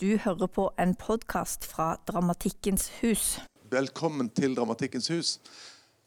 [0.00, 3.24] Du hører på en podkast fra Dramatikkens hus.
[3.68, 5.32] Velkommen til Dramatikkens hus.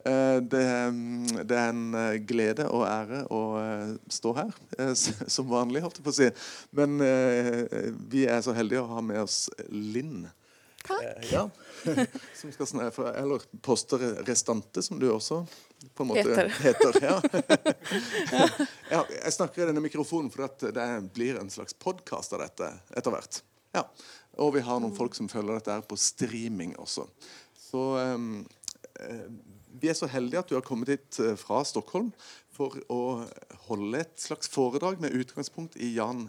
[0.01, 0.63] Eh, det,
[1.46, 4.50] det, er en eh, glede og ære å eh, stå her,
[5.35, 6.32] som vanlig, holdt jeg på å si.
[6.74, 6.98] Men
[8.09, 10.25] vi er så heldige å ha med oss Linn.
[10.88, 11.30] Takk.
[11.30, 11.46] Ja,
[12.41, 15.44] som skal snakke, eller poster restante, som du også
[15.94, 16.54] på en måte heter.
[16.66, 17.16] heter ja.
[18.98, 19.05] ja.
[19.20, 23.44] jeg snakker i denne mikrofonen fordi det blir en slags podkast av dette etter hvert.
[23.73, 23.87] Ja.
[24.41, 27.05] Og vi har noen folk som følger dette her på streaming også.
[27.57, 27.83] Så
[28.15, 28.45] um,
[29.81, 32.12] vi er så heldige at du har kommet hit eh, fra Stockholm
[32.54, 33.26] for å
[33.67, 36.28] holde et slags foredrag med utgangspunkt i Jan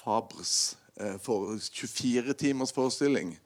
[0.00, 3.36] Fabers uh, eh, for 24 timers forestilling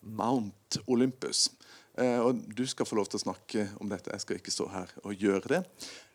[0.00, 1.50] Mount Olympus.
[1.94, 4.10] Og Du skal få lov til å snakke om dette.
[4.10, 5.60] Jeg skal ikke stå her og gjøre det.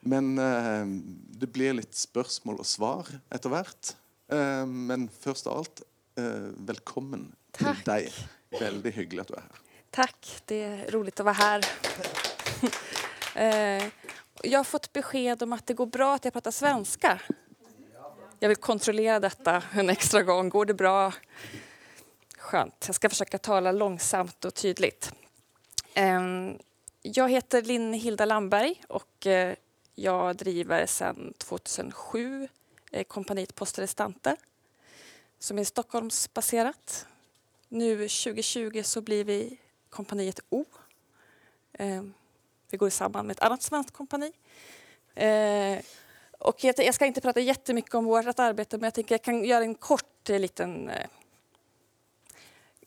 [0.03, 3.93] Men det blir litt spørsmål og svar etter hvert.
[4.67, 5.81] Men først av alt,
[6.19, 7.83] eh, velkommen Takk.
[7.83, 8.19] til deg.
[8.59, 9.65] Veldig hyggelig at du er her.
[9.91, 11.65] Tack, det är roligt att vara här.
[13.35, 13.83] Eh,
[14.43, 17.21] jag har fått besked om att det går bra att jag pratar svenska.
[18.39, 20.49] Jag vill kontrollera detta en extra gång.
[20.49, 21.13] Går det bra?
[22.37, 22.83] Skönt.
[22.87, 25.13] Jag ska försöka tala långsamt och tydligt.
[25.93, 26.57] Ehm,
[27.01, 29.55] jag heter Linn Hilda Lamberg och eh,
[29.95, 32.47] jag driver sedan 2007
[32.91, 34.35] eh, kompaniet Post Restante
[35.39, 37.07] som är Stockholmsbaserat.
[37.69, 39.57] Nu 2020 så blir vi
[39.89, 40.65] kompaniet O.
[41.73, 42.03] Eh,
[42.69, 44.33] vi går samman med ett annat svenskt kompani.
[45.15, 45.79] Eh,
[46.39, 49.63] och jag ska inte prata jättemycket om vårt arbete men jag tänker jag kan göra
[49.63, 51.07] en kort eh, liten eh,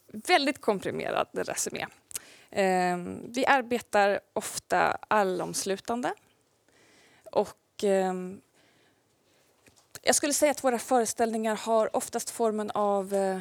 [0.07, 1.87] väldigt komprimerad resumé.
[2.51, 6.15] Ehm, vi arbetar ofta allomslutande.
[7.25, 8.41] Och ehm,
[10.03, 13.41] jag skulle säga att våra föreställningar har oftast formen av, eh,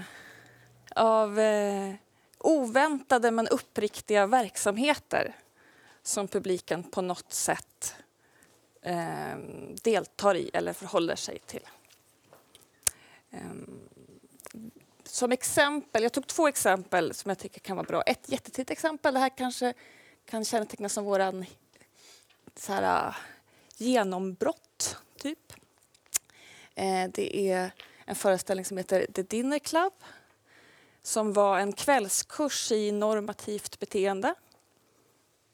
[0.96, 1.94] av eh,
[2.38, 5.36] oväntade men uppriktiga verksamheter
[6.04, 7.96] som publiken på något sätt
[8.82, 9.38] eh,
[9.84, 11.68] deltar i eller förhåller sig till.
[13.32, 13.80] Ehm,
[15.04, 18.02] som exempel, jag tog två exempel som jag tycker kan vara bra.
[18.02, 19.74] Ett jättetidigt exempel, det här kanske
[20.26, 21.46] kan kännetecknas som våran
[22.56, 23.16] så här, eh,
[23.78, 25.54] genombrott, typ.
[26.82, 27.72] Eh, det är
[28.06, 29.94] en föreställning som heter The Dinner Club
[31.02, 34.34] som var en kvällskurs i normativt beteende.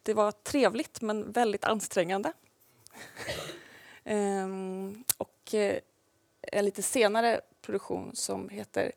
[0.04, 2.34] Det var trevligt men väldigt ansträngande.
[4.04, 5.80] ehm, och eh,
[6.42, 8.92] en lite senare produktion som heter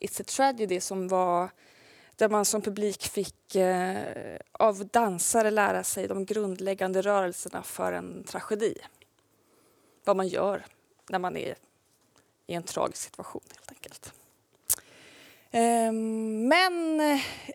[0.00, 1.50] It's a Tragedy som var
[2.16, 8.24] där man som publik fick eh, av dansare lära sig de grundläggande rörelserna för en
[8.24, 8.78] tragedi.
[10.04, 10.64] Vad man gör
[11.08, 11.54] när man är
[12.46, 14.12] i en tragisk situation helt enkelt.
[15.50, 15.92] Eh,
[16.48, 17.00] men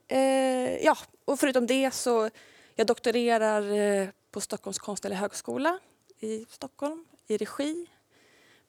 [0.07, 2.29] eh, ja, och förutom det så
[2.75, 5.79] jag doktorerar eh, på Stockholms konstnärliga högskola
[6.19, 7.85] i Stockholm i regi.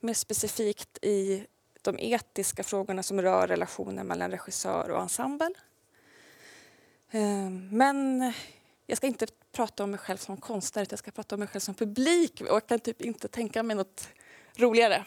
[0.01, 1.47] Mer specifikt i
[1.83, 5.55] de etiska frågorna som rör relationen mellan regissör och ensemble.
[7.11, 8.33] Ehm, men
[8.87, 11.49] jag ska inte prata om mig själv som konstnär utan jag ska prata om mig
[11.49, 14.09] själv som publik och jag kan typ inte tänka mig något
[14.57, 15.05] roligare.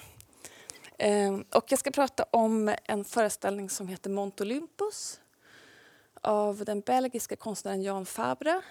[1.06, 5.20] Ehm, och jag ska prata om en föreställning som heter Mont Olympus
[6.22, 8.62] av den belgiska konstnären Jan Fabre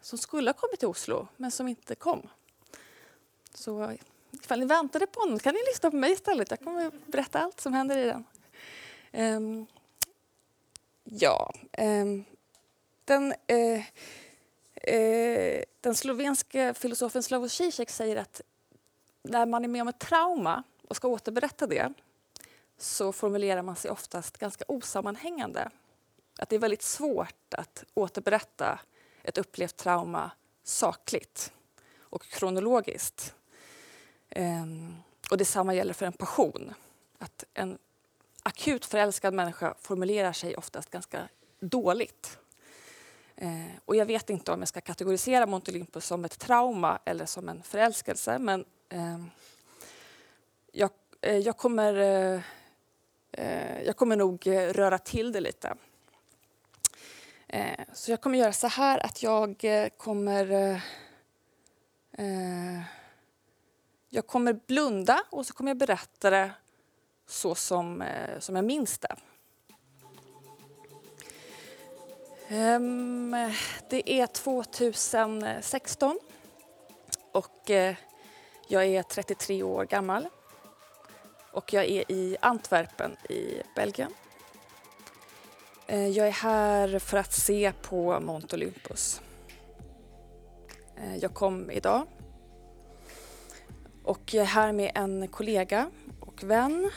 [0.00, 2.28] som skulle ha kommit till Oslo men som inte kom.
[3.54, 3.92] Så
[4.32, 6.50] ifall ni väntade på honom kan ni lyssna på mig istället.
[6.50, 8.24] Jag kommer berätta allt som händer i den.
[9.12, 9.66] Um,
[11.04, 12.24] ja, um,
[13.04, 13.78] den, uh,
[14.94, 18.40] uh, den slovenske filosofen Slavoj Zizek säger att
[19.22, 21.92] när man är med om ett trauma och ska återberätta det
[22.78, 25.70] så formulerar man sig oftast ganska osammanhängande.
[26.38, 28.80] Att det är väldigt svårt att återberätta
[29.22, 30.30] ett upplevt trauma
[30.62, 31.52] sakligt
[31.98, 33.34] och kronologiskt.
[34.28, 34.96] Ehm,
[35.30, 36.74] och detsamma gäller för en passion.
[37.18, 37.78] Att en
[38.42, 41.28] akut förälskad människa formulerar sig oftast ganska
[41.60, 42.38] dåligt.
[43.42, 47.26] Uh, och jag vet inte om jag ska kategorisera Mont Olympus som ett trauma eller
[47.26, 48.64] som en förälskelse men
[48.94, 49.24] uh,
[50.72, 52.40] jag, eh, jag, kommer, eh,
[53.32, 55.74] eh, jag kommer nog röra till det lite.
[57.92, 59.64] så jag kommer göra så här att jag
[59.96, 60.80] kommer
[64.10, 66.50] jag kommer blunda och så kommer jag berätta det
[67.26, 69.16] så som, eh, som jag minns det.
[72.50, 73.30] Um,
[73.88, 76.18] det är 2016
[77.32, 77.94] och eh,
[78.68, 80.28] jag är 33 år gammal
[81.58, 84.12] och jag är i Antwerpen i Belgien.
[85.86, 89.20] Eh, jag är här för att se på Mount Olympus.
[90.96, 92.06] Eh, jag kom idag
[94.04, 95.90] och jag är här med en kollega
[96.20, 96.90] och vän.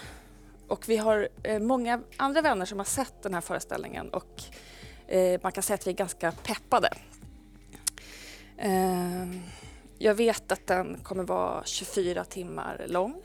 [0.67, 4.43] Och vi har eh, många andra vänner som har sett den här föreställningen och
[5.43, 6.89] man kan säga att vi är ganska peppade.
[9.97, 13.21] Jag vet att den kommer vara 24 timmar lång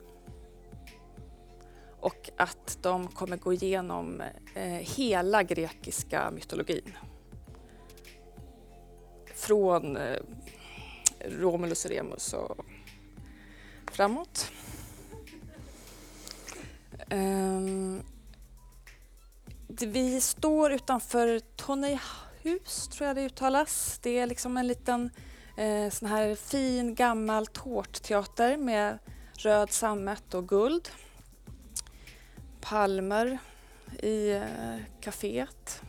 [2.00, 4.22] och att de kommer gå igenom
[4.54, 6.92] eh, hela grekiska mytologin.
[9.34, 10.18] Från eh,
[11.20, 12.64] Romulus och Remus och
[13.92, 14.52] framåt.
[17.10, 18.02] Ehm,
[19.68, 23.98] vi står utanför Tonnehus, tror jag det uttalas.
[24.02, 25.10] Det är liksom en liten
[25.56, 28.98] eh, sån här fin gammal tårtteater med
[29.38, 30.90] röd sammet och guld
[32.68, 33.38] palmer
[34.02, 35.82] i eh, kaféet.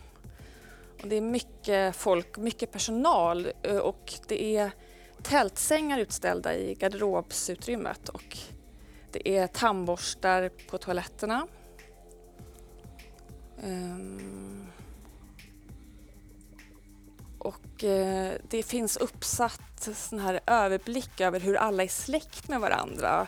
[1.02, 4.70] Och det är mycket folk, mycket personal eh, och det är
[5.22, 8.38] tältsängar utställda i garderobsutrymmet och
[9.12, 11.46] det är tandborstar på toaletterna.
[13.62, 14.66] Ehm,
[17.38, 23.26] och eh, det finns uppsatt sån här överblick över hur alla är släkt med varandra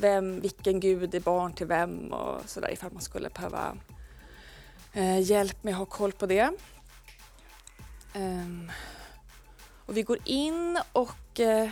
[0.00, 3.76] vem, vilken gud är barn till vem och sådär ifall man skulle behöva
[4.92, 6.50] eh, hjälp med att ha koll på det.
[8.14, 8.72] Um,
[9.86, 11.70] och vi går in och eh,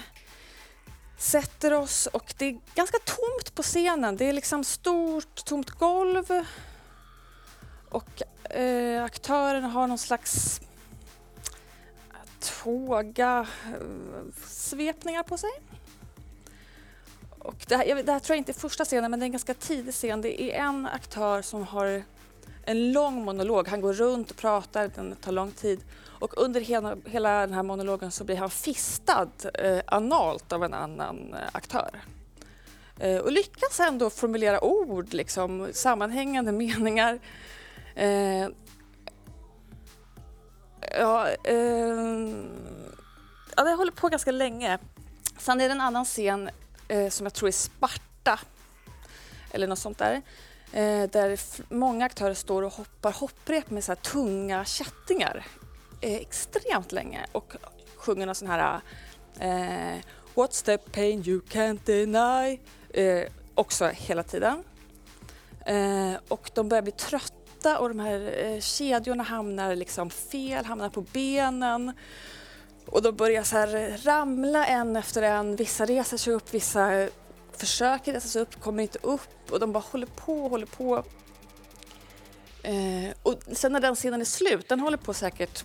[1.18, 4.16] sätter oss och det är ganska tomt på scenen.
[4.16, 6.44] Det är liksom stort tomt golv
[7.88, 10.60] och eh, aktörerna har någon slags
[12.10, 15.50] eh, tåga eh, svepningar på sig.
[17.46, 19.32] Och det, här, det här tror jag inte är första scenen, men det är en
[19.32, 20.20] ganska tidig scen.
[20.20, 22.02] Det är en aktör som har
[22.64, 23.68] en lång monolog.
[23.68, 25.80] Han går runt och pratar, den tar lång tid.
[26.18, 30.74] Och under hela, hela den här monologen så blir han fistad eh, analt av en
[30.74, 31.90] annan eh, aktör.
[32.98, 37.18] Eh, och lyckas ändå formulera ord, liksom, sammanhängande meningar.
[37.94, 38.48] Eh,
[40.98, 42.34] ja, eh,
[43.56, 44.78] ja, det håller på ganska länge.
[45.38, 46.50] Sen är det en annan scen
[46.88, 48.40] eh, som jag tror är Sparta
[49.50, 50.22] eller något sånt där.
[50.72, 51.40] Eh, där
[51.74, 55.46] många aktörer står och hoppar hopprep med så här tunga kättingar
[56.00, 57.52] eh, extremt länge och
[57.96, 58.80] sjunger någon sån här
[59.40, 60.00] eh,
[60.34, 62.60] What's the pain you can't deny?
[62.90, 64.64] Eh, också hela tiden.
[65.66, 70.88] Eh, och de börjar bli trötta och de här eh, kedjorna hamnar liksom fel, hamnar
[70.88, 71.92] på benen.
[72.86, 75.56] Och de börjar så här ramla en efter en.
[75.56, 77.08] Vissa reser sig upp, vissa
[77.52, 81.04] försöker resa sig upp, kommer inte upp och de bara håller på och håller på.
[82.62, 85.64] Eh, och sen när den scenen är slut, den håller på säkert,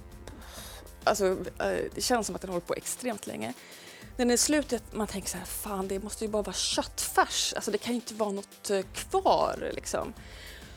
[1.03, 1.25] alltså
[1.59, 3.53] eh, det känns som att den håller på extremt länge.
[4.01, 7.53] När den är slut, man tänker så här, fan det måste ju bara vara köttfärs,
[7.53, 10.13] alltså det kan ju inte vara något eh, kvar liksom.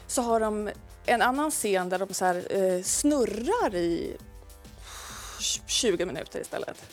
[0.07, 0.71] Så har de
[1.07, 4.17] en annan scen där de så här, eh, snurrar i
[5.67, 6.85] 20 minuter istället.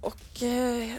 [0.00, 0.98] Och eh,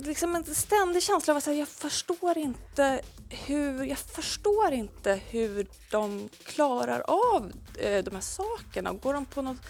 [0.00, 6.28] liksom en ständig känsla av att jag förstår inte hur, jag förstår inte hur de
[6.44, 8.92] klarar av eh, de här sakerna.
[8.92, 9.60] Går de på något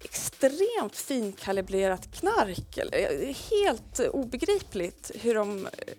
[0.00, 2.78] extremt finkalibrerat knark?
[2.78, 5.94] Eller, eh, det är helt obegripligt hur de eh,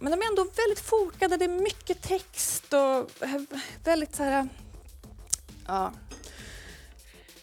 [0.00, 3.40] men de är ändå väldigt fokade, det är mycket text och eh,
[3.84, 4.48] väldigt så här...
[5.66, 5.92] Ja,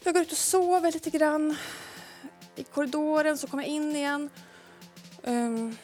[0.06, 1.56] jag går ut och sover lite grann.
[2.56, 4.30] I korridoren så kommer jag in igen.
[5.22, 5.76] Um,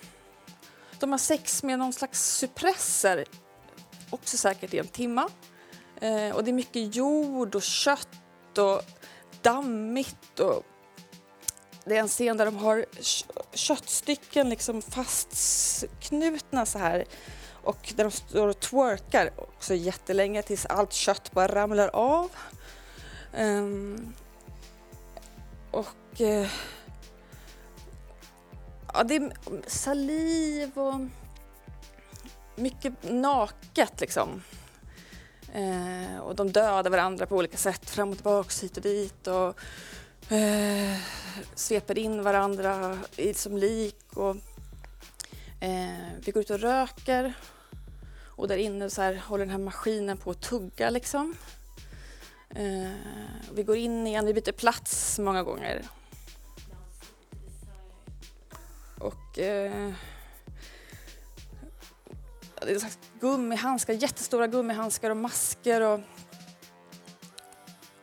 [1.01, 3.25] de har sex med någon slags suppresser,
[4.11, 5.29] också säkert i en timma.
[6.03, 8.83] Uh, och det är mycket jord och kött och
[9.43, 10.41] dammigt.
[10.41, 10.63] Och
[11.85, 12.87] det är en scen där de har
[13.55, 17.05] köttstycken liksom fastknutna så här
[17.63, 22.31] och där de står och twerkar också jättelänge tills allt kött bara ramlar av.
[23.37, 24.15] Um,
[25.71, 26.49] och uh,
[28.93, 29.33] ja, det är
[29.67, 31.01] saliv och
[32.57, 34.43] mycket naket liksom.
[35.57, 39.27] Uh, och de dödar varandra på olika sätt, fram och tillbaka, hit och dit.
[39.27, 39.59] Och,
[40.33, 40.97] uh,
[41.55, 44.13] sveper in varandra i, som lik.
[44.15, 44.37] Och,
[46.25, 47.35] vi går ut och röker.
[48.25, 51.35] Och där inne så här, håller den här maskinen på att tugga liksom.
[52.55, 52.91] Eh,
[53.53, 55.85] vi går in igen, vi byter plats många gånger.
[58.99, 59.93] Och eh,
[62.61, 66.01] det är slags gummihandskar, jättestora gummihandskar och masker och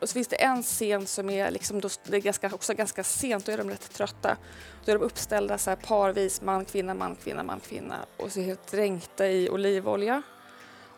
[0.00, 3.04] och så finns det en scen som är, liksom, då, det är ganska, också ganska
[3.04, 4.36] sent, då är de rätt trötta.
[4.84, 8.40] Då är de uppställda så här, parvis, man, kvinna, man, kvinna, man, kvinna och så
[8.40, 10.22] helt dränkta i olivolja.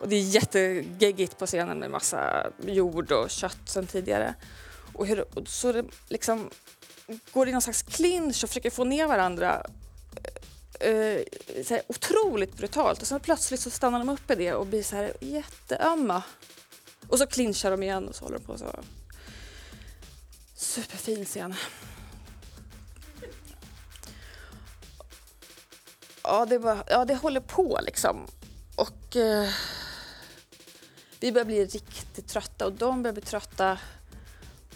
[0.03, 4.35] Och det är jättegeggigt på scenen med massa jord och kött sen tidigare.
[4.93, 6.51] Och, hur, och så det liksom
[7.33, 9.67] går i någon slags clinch och försöker få ner varandra
[10.81, 11.23] eh, eh
[11.65, 13.03] så här, otroligt brutalt.
[13.03, 16.23] Och sen plötsligt så stannar de upp i det och blir så här jätteömma.
[17.09, 18.81] Och så clinchar de igen och så håller de på så.
[20.55, 21.55] Superfin scen.
[26.23, 28.27] Ja, det, bara, ja, det håller på liksom.
[28.77, 29.49] Och eh,
[31.23, 33.79] vi börjar bli riktigt trötta och de börjar bli trötta.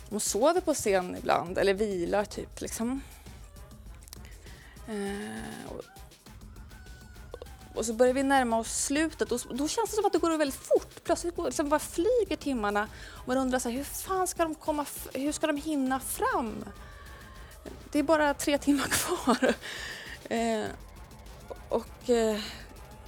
[0.09, 2.61] De sover på scen ibland, eller vilar typ.
[2.61, 3.00] Liksom.
[4.88, 5.83] Eh, och,
[7.75, 10.38] och så börjar vi närma oss slutet och då känns det som att det går
[10.38, 11.05] väldigt fort.
[11.05, 14.55] Plötsligt går, liksom bara flyger timmarna och man undrar så här, hur fan ska de
[14.55, 16.65] komma, hur ska de hinna fram?
[17.93, 19.55] Det är bara tre timmar kvar.
[20.29, 20.67] Eh,
[21.69, 22.41] och eh,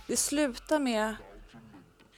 [0.07, 1.17] det slutar med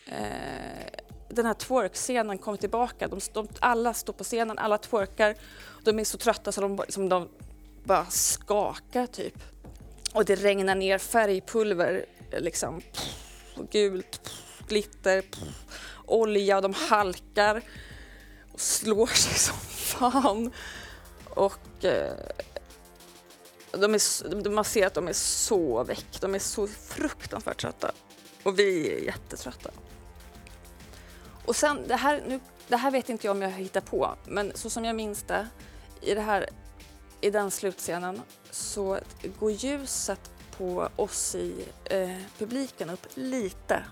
[0.07, 1.00] eh,
[1.31, 3.09] den här twerk-scenen kom tillbaka.
[3.09, 5.35] De, de, alla står på scenen, alla twerkar.
[5.85, 7.29] De är så trötta så de, liksom, de
[7.85, 9.35] bara skakar typ.
[10.15, 12.05] Och det regnar ner färgpulver,
[12.39, 13.17] liksom pff,
[13.71, 15.49] gult, pff, glitter, pff,
[16.07, 17.63] olja och de halkar
[18.53, 20.53] och slår sig som fan.
[21.25, 22.15] Och eh,
[23.73, 27.93] de är, man ser att de är så väck, de är så fruktansvärt trötta.
[28.43, 29.71] Och vi är jättetrötta.
[31.51, 34.53] Och sen, det här, nu, det här vet inte jag om jag hittar på, men
[34.55, 35.49] så som jag minns det,
[36.01, 36.49] i, det här,
[37.21, 38.99] i den slutscenen så
[39.39, 43.85] går ljuset på oss i eh, publiken upp lite.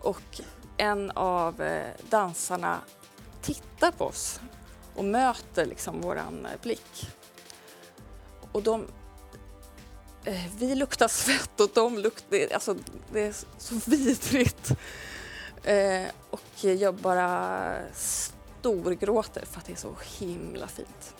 [0.00, 0.40] Och
[0.76, 2.80] en av eh, dansarna
[3.42, 4.40] tittar på oss
[4.94, 7.10] och möter liksom våran eh, blick.
[8.52, 8.86] Och de...
[10.24, 12.54] Eh, vi luktar svett och de luktar...
[12.54, 12.76] Alltså,
[13.12, 14.72] det är så vidrigt.
[15.64, 21.14] Eh, och jag bara storgråter för att det är så himla fint.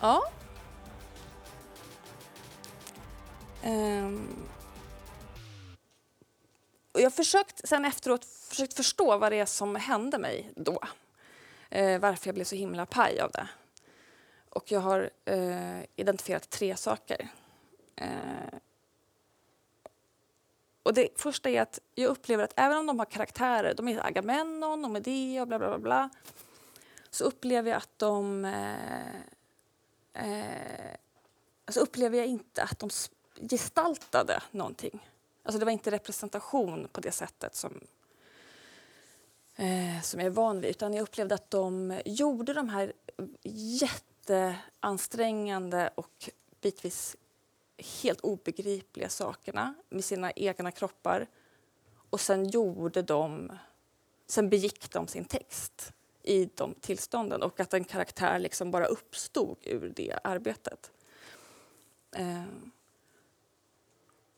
[0.00, 0.22] Ja.
[3.64, 4.46] Um.
[6.92, 10.80] Och jag har försökt sen efteråt försökt förstå vad det är som hände mig då.
[11.70, 13.48] Eh, varför jag blev så himla paj av det.
[14.50, 17.28] Och jag har eh, identifierat tre saker.
[17.96, 18.58] Eh,
[20.86, 24.06] och det första är att jag upplever att även om de har karaktärer, de är
[24.06, 26.10] Agamemnon och Medea och bla bla bla, bla
[27.10, 28.44] så upplever jag att de...
[28.44, 29.16] Eh,
[30.12, 30.96] eh,
[31.64, 32.90] alltså upplever jag inte att de
[33.50, 35.08] gestaltade någonting.
[35.42, 37.80] Alltså det var inte representation på det sättet som,
[39.56, 42.92] eh, som jag är van vid utan jag upplevde att de gjorde de här
[43.42, 47.16] jätteansträngande och bitvis
[47.78, 51.26] helt obegripliga sakerna med sina egna kroppar
[52.10, 53.52] och sen gjorde de,
[54.26, 55.92] sen begick de sin text
[56.22, 60.90] i de tillstånden och att en karaktär liksom bara uppstod ur det arbetet.
[62.16, 62.44] Eh,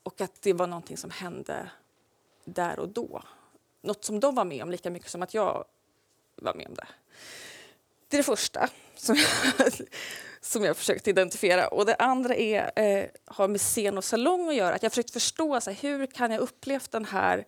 [0.02, 1.70] och att det var någonting som hände
[2.44, 3.22] där och då.
[3.80, 5.64] Något som de var med om lika mycket som att jag
[6.36, 6.88] var med om det.
[8.08, 9.72] Det är det första som jag,
[10.40, 11.68] som jag försökt identifiera.
[11.68, 14.74] Och det andra är, eh, har med scen och salong att göra.
[14.74, 17.46] Att jag försökt förstå så här, hur kan jag upplevt den här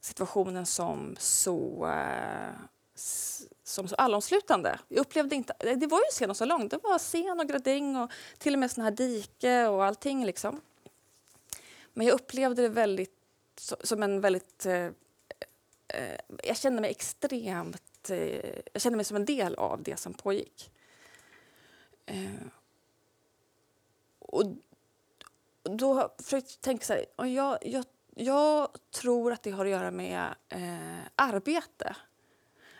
[0.00, 2.54] situationen som så, eh,
[3.64, 4.78] som så allomslutande.
[4.88, 6.68] Jag upplevde inte, eh, det var ju scen och salong.
[6.68, 10.24] Det var scen och gradäng och till och med sån här dike och allting.
[10.24, 10.60] Liksom.
[11.92, 13.12] Men jag upplevde det väldigt
[13.82, 14.66] som en väldigt...
[14.66, 14.86] Eh,
[15.88, 17.85] eh, jag kände mig extremt...
[18.10, 20.72] Eh, jag kände mig som en del av det som pågick.
[22.06, 22.46] Eh,
[24.18, 24.44] och
[25.62, 27.84] då försökte jag tänka så här, och jag, jag,
[28.14, 31.96] jag tror att det har att göra med eh, arbete.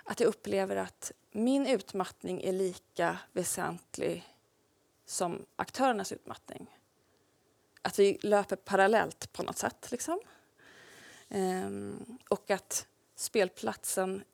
[0.05, 4.37] Att jag upplever att min utmattning är lika väsentlig
[5.07, 6.79] som aktörernas utmattning.
[7.83, 9.89] Att vi löper parallellt på något sätt.
[9.91, 10.21] Liksom.
[11.29, 14.25] Ehm, och att spelplatsen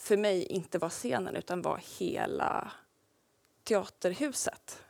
[0.00, 2.72] för mig inte var scenen utan var hela
[3.64, 4.84] teaterhuset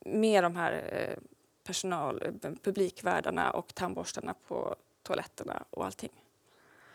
[0.00, 1.18] med de här eh,
[1.64, 6.10] personal, eh, publikvärdarna och tandborstarna på toaletterna och allting.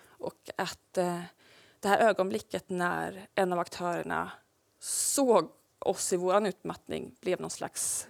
[0.05, 1.21] Och att eh,
[1.79, 4.31] det här ögonblicket när en av aktörerna
[4.79, 8.07] såg oss i vår utmattning blev någon slags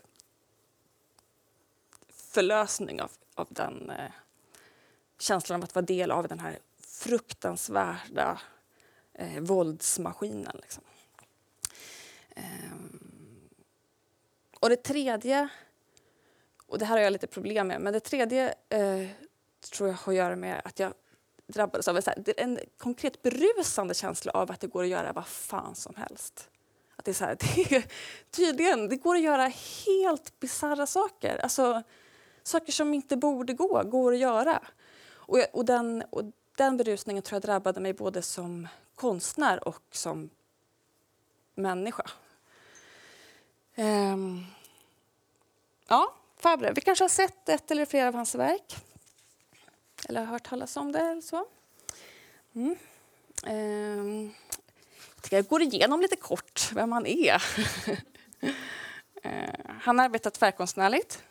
[2.09, 4.11] förlösning av, av den eh,
[5.19, 8.41] känslan av att vara del av den här fruktansvärda
[9.13, 10.57] eh, våldsmaskinen.
[10.61, 10.83] Liksom.
[12.35, 12.99] Ehm,
[14.59, 15.47] och det tredje,
[16.67, 19.07] och det här har jag lite problem med, men det tredje eh,
[19.71, 20.93] tror jag har att göra med att jag
[21.47, 21.99] drabbades av
[22.37, 26.49] en, konkret berusande känsla av att det går att göra vad fan som helst.
[26.95, 27.85] Att det är så här, det är,
[28.31, 29.51] tydligen, det går att göra
[29.85, 31.37] helt bisarra saker.
[31.43, 31.83] Alltså,
[32.43, 34.63] saker som inte borde gå, går att göra.
[35.05, 36.23] Och, jag, och, den, och
[36.57, 38.67] den berusningen tror jag drabbade mig både som
[39.03, 40.29] konstnär och som
[41.55, 42.03] människa.
[43.75, 44.45] Um,
[45.87, 46.71] ja, Fabre.
[46.75, 48.75] Vi kanske har sett ett eller flera av hans verk.
[50.09, 51.45] Eller har hört talas om det eller så.
[52.55, 52.75] Mm.
[53.47, 54.33] Um,
[55.29, 57.43] jag går igenom lite kort vem han är.
[59.25, 61.23] Eh, han har arbetat tvärkonstnärligt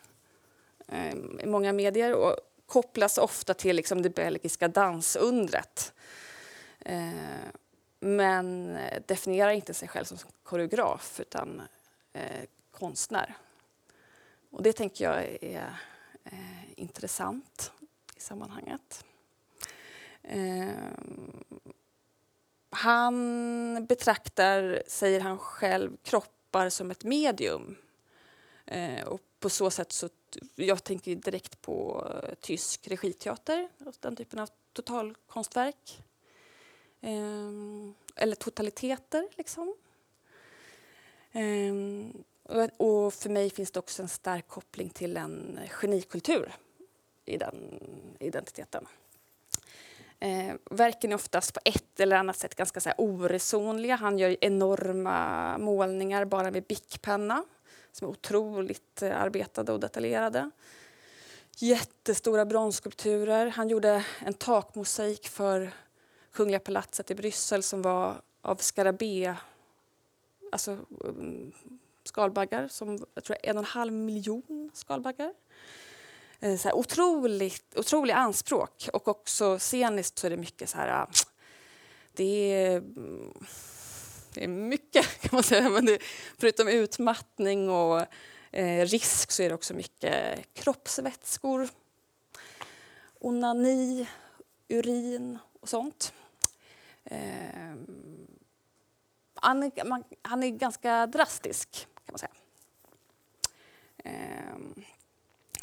[0.87, 5.93] ehm, i många medier och kopplas ofta till liksom, det belgiska dansundret.
[8.03, 11.61] Men eh, definierar inte sig själv som koreograf utan
[12.13, 13.35] eh, konstnär.
[14.49, 15.79] Och det tänker jag är
[16.23, 17.71] eh, intressant
[18.17, 19.05] i sammanhanget.
[20.23, 20.67] Eh,
[22.69, 27.75] han betraktar, säger han själv, kroppar som ett medium.
[28.65, 30.09] Eh, och på så sätt så
[30.55, 33.69] jag tänker direkt på eh, tysk regiteater,
[33.99, 36.03] den typen av totalkonstverk.
[37.03, 39.75] Ehm, eller totaliteter, liksom.
[41.31, 42.23] Ehm,
[42.77, 46.53] och för mig finns det också en stark koppling till en genikultur
[47.25, 47.79] i den
[48.19, 48.87] identiteten.
[50.19, 53.95] Eh, verken är oftast på ett eller annat sätt ganska så här oresonliga.
[53.95, 57.43] Han gör enorma målningar bara med bickpenna
[57.91, 60.51] som är otroligt eh, arbetade och detaljerade.
[61.57, 63.47] Jättestora bronsskulpturer.
[63.47, 65.71] Han gjorde en takmosaik för
[66.33, 69.35] Kungliga palatset i Bryssel som var av skarabé,
[70.51, 71.51] alltså mm,
[72.03, 75.33] skalbaggar, som jag tror en och en halv miljon skalbaggar.
[76.39, 80.89] Eh, så här, otroligt, otroliga anspråk och också sceniskt så är det mycket så här,
[80.89, 81.07] ah,
[82.13, 83.33] det är, mm,
[84.33, 85.99] det är mycket kan man säga, men det,
[86.37, 88.01] förutom utmattning och
[88.51, 91.69] eh, risk så är det också mycket kroppsvätskor,
[93.19, 94.07] onani,
[94.67, 96.13] urin och sånt.
[97.05, 97.75] Eh,
[99.35, 102.31] han, är, man, han är ganska drastisk, kan man säga.
[103.97, 104.83] Eh,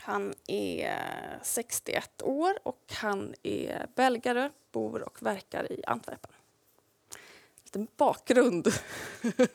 [0.00, 0.98] han är
[1.42, 6.30] 61 år och han är belgare, bor och verkar i Antwerpen.
[7.64, 8.68] Lite bakgrund.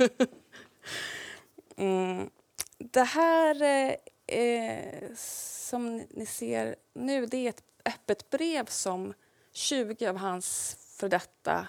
[1.75, 2.29] mm.
[2.77, 3.95] Det här eh,
[4.39, 9.13] eh, som ni ser nu det är ett öppet brev som
[9.51, 11.67] 20 av hans för detta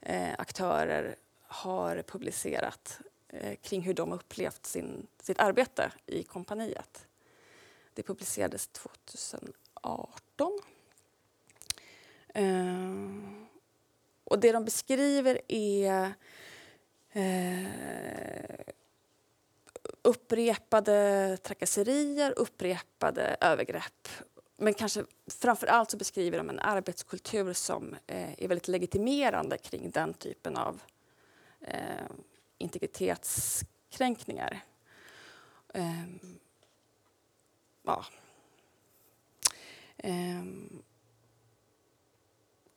[0.00, 7.06] eh, aktörer har publicerat eh, kring hur de upplevt sin, sitt arbete i kompaniet.
[7.94, 10.60] Det publicerades 2018.
[12.28, 12.94] Eh,
[14.24, 16.14] och det de beskriver är
[17.12, 17.66] eh,
[20.02, 24.08] upprepade trakasserier, upprepade övergrepp
[24.56, 29.90] men kanske framför allt så beskriver de en arbetskultur som eh, är väldigt legitimerande kring
[29.90, 30.82] den typen av
[31.60, 32.06] eh,
[32.58, 34.60] integritetskränkningar.
[35.74, 36.04] Eh,
[37.82, 38.04] ja.
[39.98, 40.82] Ehm.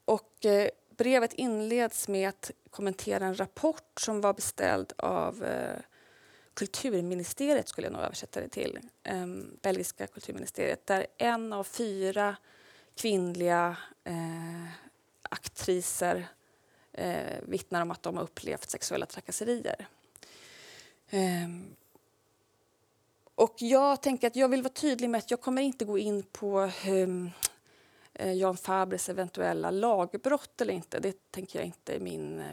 [0.05, 5.79] och eh, brevet inleds med att kommentera en rapport som var beställd av eh,
[6.59, 12.35] kulturministeriet skulle jag nog översätta det till, um, belgiska kulturministeriet, där en av fyra
[12.95, 14.67] kvinnliga eh,
[15.21, 16.27] aktriser
[16.91, 19.87] eh, vittnar om att de har upplevt sexuella trakasserier.
[21.11, 21.75] Um,
[23.35, 26.23] och jag tänker att jag vill vara tydlig med att jag kommer inte gå in
[26.23, 27.31] på um,
[28.35, 30.99] Jan Fabres eventuella lagbrott eller inte.
[30.99, 32.45] Det tänker jag inte är min eh,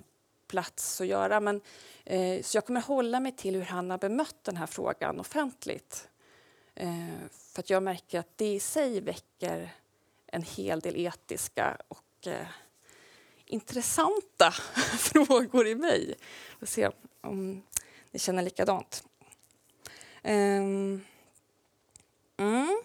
[0.46, 1.40] plats att göra.
[1.40, 1.60] Men,
[2.04, 6.08] eh, så jag kommer hålla mig till hur han har bemött den här frågan offentligt.
[6.74, 9.74] Eh, för att jag märker att det i sig väcker
[10.26, 12.46] en hel del etiska och eh,
[13.46, 14.50] intressanta
[14.98, 16.14] frågor i mig.
[16.50, 17.62] Vi får se om
[18.10, 19.04] ni känner likadant.
[20.24, 21.04] Um,
[22.36, 22.82] mm.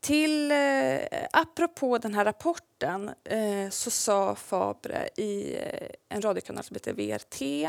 [0.00, 0.98] Till, eh,
[1.32, 7.68] apropå den här rapporten eh, så sa Fabre i eh, en radiokanal som heter VRT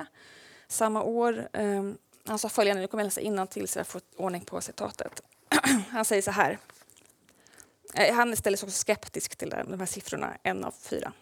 [0.67, 1.83] samma år, eh,
[2.25, 5.21] han sa följande, nu kommer jag läsa innantill så jag får ordning på citatet.
[5.89, 6.57] han säger så här.
[7.93, 11.13] Eh, han ställer sig också skeptisk till de här siffrorna, en av fyra.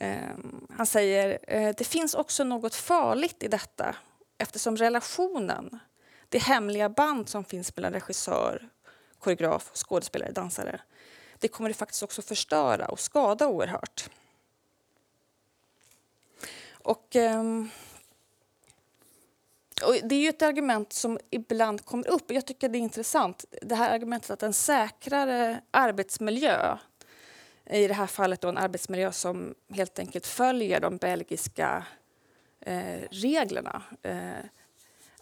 [0.00, 3.96] Ehm, han säger eh, det finns också något farligt i detta
[4.38, 5.78] eftersom relationen,
[6.28, 8.68] det hemliga band som finns mellan regissör,
[9.26, 10.80] koreograf, skådespelare, dansare,
[11.38, 14.10] det kommer det faktiskt också förstöra och skada oerhört.
[16.70, 17.70] Och, ehm,
[19.84, 22.30] och det är ju ett argument som ibland kommer upp.
[22.30, 23.44] Jag tycker det är intressant.
[23.62, 26.78] Det här argumentet att en säkrare arbetsmiljö
[27.70, 31.86] i det här fallet då en arbetsmiljö som helt enkelt följer de belgiska
[32.60, 33.82] eh, reglerna.
[34.02, 34.44] Eh,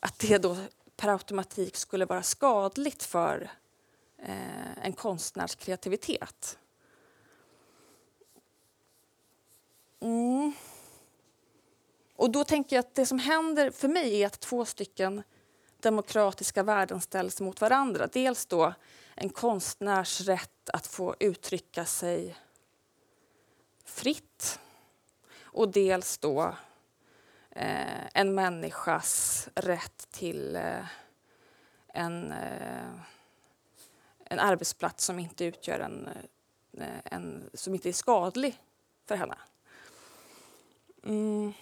[0.00, 0.56] att det då
[0.96, 3.50] per automatik skulle vara skadligt för
[4.24, 6.58] Eh, en konstnärs kreativitet.
[10.00, 10.52] Mm.
[12.16, 15.22] Och då tänker jag att det som händer för mig är att två stycken
[15.80, 18.06] demokratiska värden ställs mot varandra.
[18.06, 18.74] Dels då
[19.14, 22.36] en konstnärs rätt att få uttrycka sig
[23.84, 24.60] fritt
[25.42, 26.54] och dels då
[27.50, 30.86] eh, en människas rätt till eh,
[31.88, 32.90] en, eh,
[34.34, 36.08] en arbetsplats som inte utgör en,
[36.78, 38.60] eh, en som inte är skadlig
[39.06, 39.38] för henne.
[41.04, 41.52] Mm.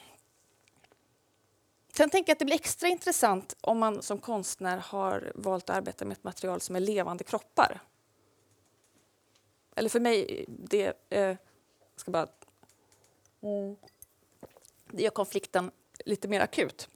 [1.92, 5.76] Sen tänker jag att det blir extra intressant om man som konstnär har valt att
[5.76, 7.80] arbeta med ett material som är levande kroppar.
[9.76, 11.36] Eller för mig, det eh,
[11.96, 12.26] ska bara...
[13.40, 13.76] Mm.
[14.86, 15.70] Det gör konflikten
[16.04, 16.88] lite mer akut.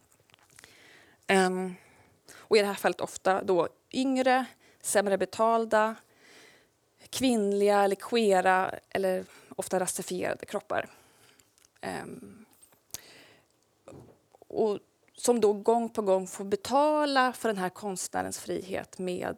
[1.29, 1.75] Um,
[2.37, 4.47] och i det här fallet ofta då yngre,
[4.87, 5.97] sämre betalda,
[7.11, 9.25] kvinnliga eller queera eller
[9.57, 10.89] ofta rasifierade kroppar.
[11.83, 12.47] Um,
[14.49, 14.79] och
[15.15, 19.37] som då gång på gång får betala för den här konstnärens frihet med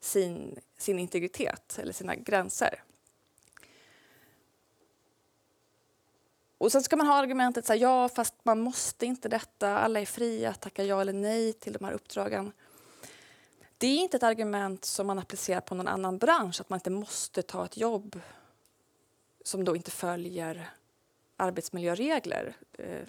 [0.00, 2.82] sin, sin integritet eller sina gränser.
[6.58, 10.00] Och sen ska man ha argumentet så här, ja fast man måste inte detta, alla
[10.00, 12.52] är fria att tacka ja eller nej till de här uppdragen.
[13.78, 16.90] Det är inte ett argument som man applicerar på någon annan bransch, att man inte
[16.90, 18.20] måste ta ett jobb
[19.44, 20.70] som då inte följer
[21.36, 22.56] arbetsmiljöregler.
[22.72, 23.08] Eh,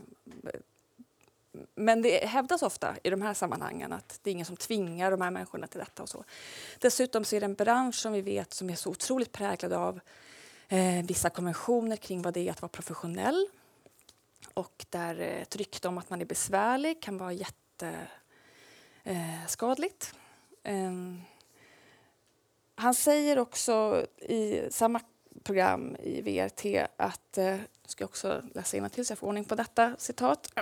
[1.75, 5.21] men det hävdas ofta i de här sammanhangen att det är ingen som tvingar de
[5.21, 6.03] här människorna till detta.
[6.03, 6.23] och så.
[6.79, 9.99] Dessutom så är det en bransch som vi vet som är så otroligt präglad av
[10.67, 13.47] eh, vissa konventioner kring vad det är att vara professionell.
[14.53, 20.13] Och där eh, ett rykte om att man är besvärlig kan vara jätteskadligt.
[20.13, 20.19] Eh,
[20.65, 21.21] Ehm,
[22.75, 25.01] han säger också i samma
[25.43, 29.55] program i VRT att, eh, ska jag också läsa till så jag får ordning på
[29.55, 30.51] detta citat.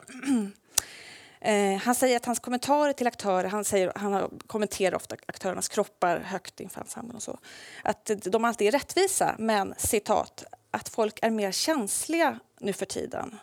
[1.46, 6.20] Eh, han säger att hans kommentarer till aktörer, han, säger, han kommenterar ofta aktörernas kroppar
[6.20, 7.40] högt inför ensemblen och så,
[7.84, 13.40] att de alltid är rättvisa, men citat, att folk är mer känsliga nu för tiden.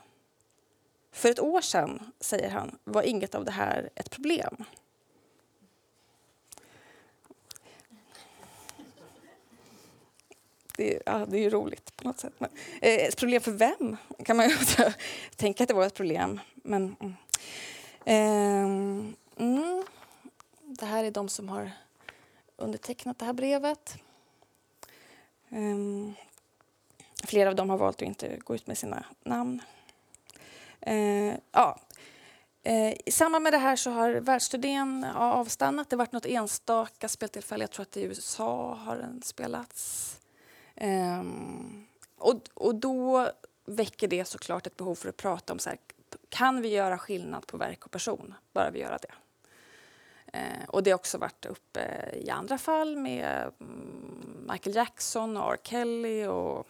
[1.12, 4.64] För ett år sedan, säger han, var inget av det här ett problem.
[10.80, 12.32] Det, ja, det är ju roligt på något sätt.
[12.38, 13.96] Men, eh, ett problem för vem?
[14.24, 14.56] kan man ju
[15.36, 16.40] tänka att det var ett problem.
[16.54, 17.14] Men, mm.
[18.04, 18.64] Eh,
[19.46, 19.84] mm.
[20.62, 21.70] Det här är de som har
[22.56, 23.98] undertecknat det här brevet.
[25.48, 26.12] Eh,
[27.24, 29.62] flera av dem har valt att inte gå ut med sina namn.
[30.88, 31.80] Uh, ja.
[32.68, 35.90] Uh, I samband med det här så har världsturnén avstannat.
[35.90, 37.62] Det har varit något enstaka speltillfälle.
[37.62, 40.16] Jag tror att i USA har den spelats.
[40.80, 43.30] Um, och, och då
[43.64, 45.78] väcker det såklart ett behov för att prata om så här,
[46.28, 48.34] kan vi göra skillnad på verk och person?
[48.52, 49.14] Bara vi gör det.
[50.32, 55.52] Eh, och det har också varit uppe i andra fall med mm, Michael Jackson och
[55.52, 55.58] R.
[55.62, 56.68] Kelly och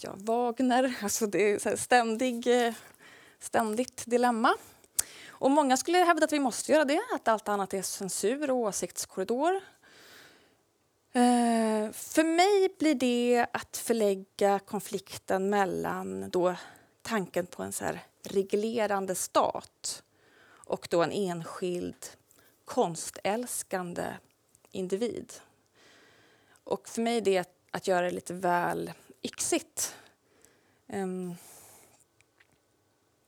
[0.00, 0.94] ja, Wagner.
[1.02, 2.74] Alltså det är ständig, eh,
[3.38, 4.54] ständigt dilemma.
[5.28, 8.56] Och många skulle hävda att vi måste göra det, att allt annat är censur och
[8.56, 9.60] åsiktskorridor.
[11.18, 16.54] Eh, för mig blir det att förlägga konflikten mellan då
[17.02, 20.02] tanken på en så här reglerande stat
[20.48, 22.06] och då en enskild
[22.64, 24.06] konstälskande
[24.70, 25.32] individ.
[26.64, 29.94] Och för mig är det att göra det lite väl yxigt.
[30.86, 31.34] Um,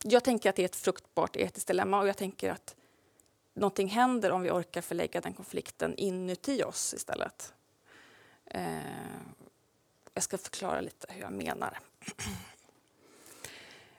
[0.05, 2.77] jag tänker att det är ett fruktbart etiskt dilemma och jag tänker att
[3.55, 7.55] någonting händer om vi orkar förlägga den konflikten inuti oss istället.
[8.51, 8.79] Eh,
[10.15, 11.79] jag ska förklara lite hur jag menar.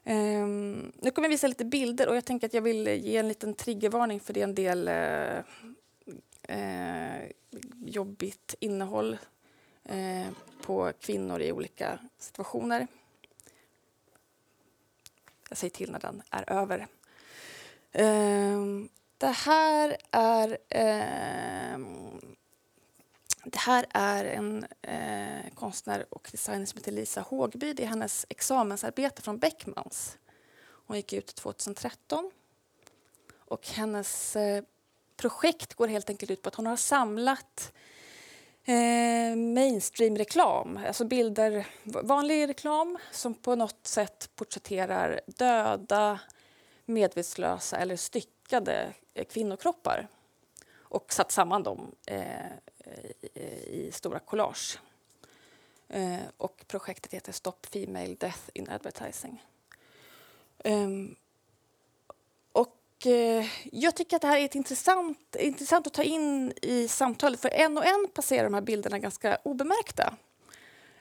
[0.03, 3.27] Um, nu kommer jag visa lite bilder och jag tänker att jag vill ge en
[3.27, 5.43] liten triggervarning för det är en del uh,
[6.57, 7.31] eh,
[7.85, 9.17] jobbigt innehåll
[9.83, 10.27] eh,
[10.61, 12.87] på kvinnor i olika situationer.
[15.49, 16.87] Jag säger till när den är över.
[17.91, 18.59] Eh,
[19.17, 21.77] det här är eh,
[23.43, 27.73] det här är en eh, konstnär och designer som heter Lisa Hågby.
[27.73, 30.17] Det är hennes examensarbete från Beckmans.
[30.87, 32.31] Hon gick ut 2013.
[33.37, 34.63] Och hennes eh,
[35.17, 37.73] projekt går helt enkelt ut på att hon har samlat
[38.63, 46.19] eh, mainstream-reklam, alltså bilder, vanlig reklam som på något sätt porträtterar döda,
[46.85, 50.07] medvetslösa eller styckade eh, kvinnokroppar
[50.91, 52.51] och satt samman dem eh,
[52.85, 54.79] Eh, eh, i stora collage.
[55.89, 59.43] Eh, och projektet heter Stop Female Death in Advertising.
[60.63, 61.15] Ehm,
[62.51, 66.87] och eh, jag tycker att det här är ett intressant, intressant att ta in i
[66.87, 70.17] samtalet för en och en passerar de här bilderna ganska obemärkta.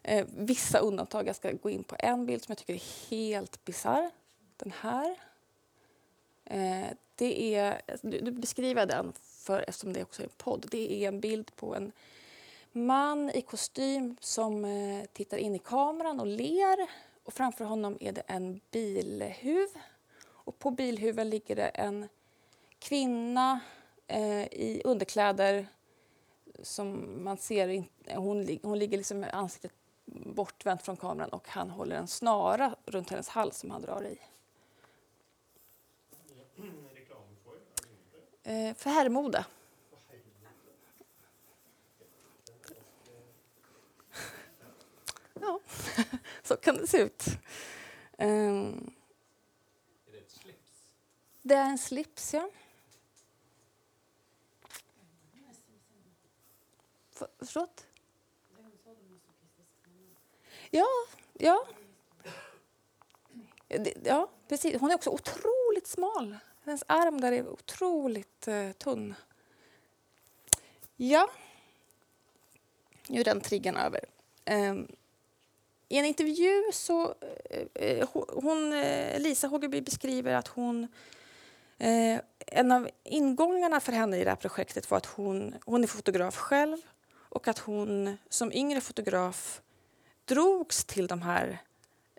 [0.03, 3.65] Eh, vissa undantag, jag ska gå in på en bild som jag tycker är helt
[3.65, 4.11] bisarr.
[4.57, 5.17] Den här.
[7.15, 9.13] Det är, nu beskriver jag den
[9.51, 10.67] för, eftersom det också är en podd.
[10.71, 11.93] Det är en bild på en
[12.73, 16.91] man i kostym som eh, tittar in i kameran och ler.
[17.25, 19.69] Och framför honom är det en bilhuv.
[20.23, 22.09] Och på bilhuven ligger det en
[22.79, 23.61] kvinna
[24.07, 25.67] eh, i underkläder
[26.63, 27.85] som man ser.
[28.15, 29.73] Hon, hon ligger liksom med ansiktet
[30.07, 34.19] bortvänt från kameran och han håller en snara runt hennes hals som han drar i.
[38.51, 39.45] Eh, för herrmode.
[45.41, 45.61] Ja,
[46.43, 47.25] så kan det se ut.
[48.19, 48.95] Um,
[50.07, 50.89] är det ett slips?
[51.43, 52.51] Det är en slips, ja.
[57.39, 57.87] Förlåt?
[60.71, 60.87] Ja,
[61.33, 61.67] ja.
[64.05, 64.81] Ja, precis.
[64.81, 66.37] Hon är också otroligt smal.
[66.65, 69.15] Hennes arm där är otroligt eh, tunn.
[70.97, 71.31] Ja.
[73.09, 74.05] Nu är den triggern över.
[74.45, 74.75] Eh,
[75.89, 77.15] I en intervju så
[77.51, 78.09] Eh, eh
[78.43, 80.89] hon, eh, Lisa Hågeby beskriver att hon
[81.79, 85.87] eh, en av ingångarna för henne i det här projektet var att hon, hon är
[85.87, 86.77] fotograf själv
[87.13, 89.61] och att hon som yngre fotograf
[90.25, 91.59] drogs till de här,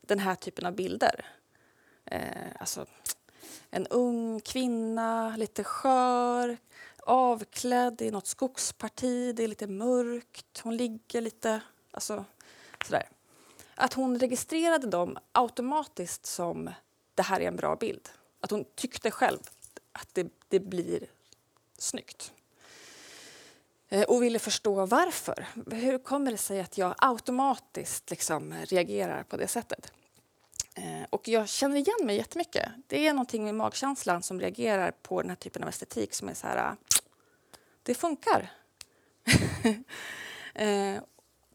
[0.02, 1.26] den här typen av bilder.
[2.60, 2.86] alltså
[3.72, 6.58] en ung kvinna, lite skör,
[7.00, 9.36] avklädd i något skogsparti.
[9.36, 10.60] Det är lite mörkt.
[10.64, 11.62] Hon ligger lite...
[11.92, 12.26] Alltså,
[12.86, 13.10] sådär.
[13.76, 16.70] Att hon registrerade dem automatiskt som
[17.16, 18.10] det här är en bra bild.
[18.40, 19.40] Att hon tyckte själv
[19.92, 21.06] att det, det blir
[21.78, 22.34] snyggt.
[23.90, 25.48] Eh, och ville förstå varför.
[25.72, 29.94] Hur kommer det sig att jag automatiskt liksom reagerar på det sättet?
[30.76, 32.70] Eh, och jag känner igen mig jättemycket.
[32.88, 36.34] Det är någonting med magkänslan som reagerar på den här typen av estetik som är
[36.34, 36.74] så här, äh,
[37.84, 38.52] det funkar.
[40.54, 41.02] eh,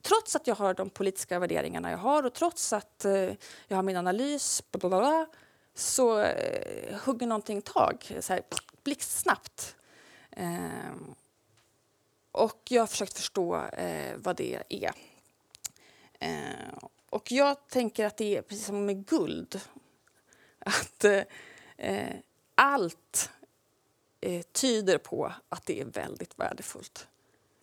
[0.02, 3.33] trots att jag har de politiska värderingarna jag har och trots att eh,
[3.68, 5.26] jag har min analys blablabla,
[5.74, 8.42] så eh, hugger någonting tag, så här,
[8.85, 9.76] blixtsnabbt.
[10.31, 10.94] Eh,
[12.33, 14.92] och jag har försökt förstå eh, vad det är.
[16.18, 19.61] Ehm, och jag tänker att det är precis som med guld.
[20.59, 21.05] Att
[21.77, 22.14] eh,
[22.55, 23.31] allt
[24.21, 27.09] eh, tyder på att det är väldigt värdefullt.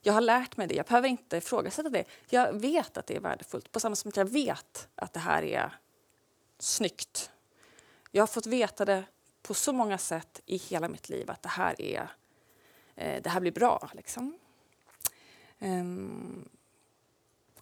[0.01, 0.75] Jag har lärt mig det.
[0.75, 2.03] Jag behöver inte ifrågasätta det.
[2.29, 5.43] Jag vet att det är värdefullt på samma sätt som jag vet att det här
[5.43, 5.79] är
[6.59, 7.31] snyggt.
[8.11, 9.03] Jag har fått veta det
[9.41, 12.07] på så många sätt i hela mitt liv att det här, är,
[12.95, 13.89] eh, det här blir bra.
[13.93, 14.39] Liksom.
[15.59, 16.49] Um,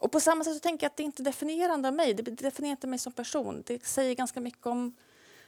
[0.01, 2.13] och på samma sätt så tänker jag att det inte definierande av mig.
[2.13, 3.63] Det definierar inte mig som person.
[3.65, 4.95] Det säger ganska mycket om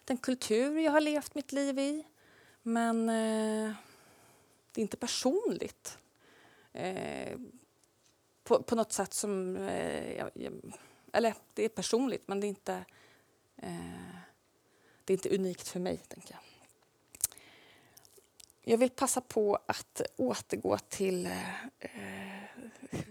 [0.06, 2.06] den kultur jag har levt mitt liv i.
[2.62, 3.74] Men eh,
[4.72, 5.98] det är inte personligt.
[6.72, 7.38] Eh,
[8.44, 9.58] på, på, något sätt som...
[9.58, 10.54] Eh, jag, jag,
[11.13, 12.86] eller det är personligt, men det är inte,
[13.58, 14.16] eh,
[15.06, 16.53] det är inte unikt för mig, tänker jag.
[18.65, 22.43] Jag vill passa på att återgå till eh, eh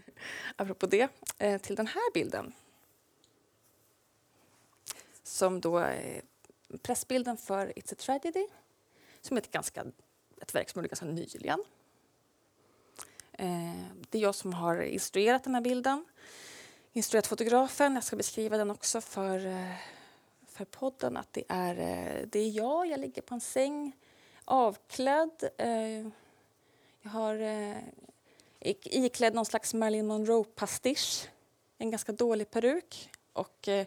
[0.56, 2.52] apropå det, eh, till den här bilden.
[5.22, 6.22] Som då är
[6.82, 8.46] pressbilden för It's a Tragedy,
[9.20, 9.84] som är ett, ganska,
[10.40, 11.64] ett verk som är ganska nyligen.
[13.32, 16.04] Eh, det är jag som har instruerat den här bilden,
[16.92, 17.94] instruerat fotografen.
[17.94, 19.74] Jag ska beskriva den också för, eh,
[20.46, 21.16] för podden.
[21.16, 21.74] Att det är,
[22.26, 23.92] det är jag, jag ligger på en säng
[24.52, 25.50] avklädd.
[25.58, 26.06] Eh,
[27.02, 27.76] jag har eh,
[28.60, 31.28] iklädd någon slags Marilyn Monroe-pastisch,
[31.78, 33.10] en ganska dålig peruk.
[33.32, 33.86] Och, eh,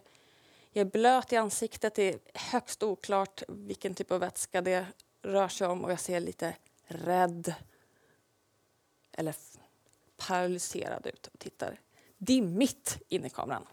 [0.72, 4.86] jag är blöt i ansiktet, det är högst oklart vilken typ av vätska det
[5.22, 7.54] rör sig om och jag ser lite rädd
[9.12, 9.36] eller
[10.18, 11.80] paralyserad ut och tittar
[12.18, 13.68] dimmigt in i kameran.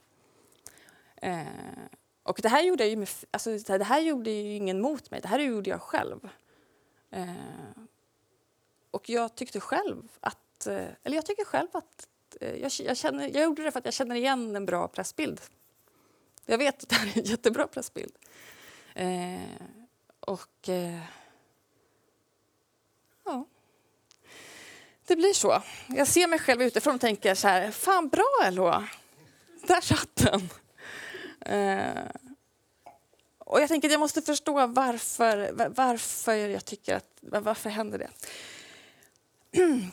[1.16, 1.46] Eh,
[2.22, 5.20] och det här gjorde jag ju med, alltså, det här gjorde ju ingen mot mig,
[5.20, 6.28] det här gjorde jag själv.
[7.12, 7.26] Eh,
[8.90, 12.08] och jag tyckte själv att, eh, eller jag tycker själv att
[12.40, 15.40] eh, jag, jag, känner, jag gjorde det för att jag känner igen en bra pressbild.
[16.46, 18.14] Jag vet att det här är en jättebra pressbild.
[18.94, 19.40] Eh,
[20.20, 21.00] och eh,
[23.24, 23.44] ja,
[25.06, 25.62] det blir så.
[25.88, 28.86] Jag ser mig själv utifrån och tänker så här, fan bra LH,
[29.66, 30.48] där satt den.
[31.40, 32.10] Eh,
[33.52, 38.10] och jag tänker att jag måste förstå varför, varför jag tycker att, varför händer det?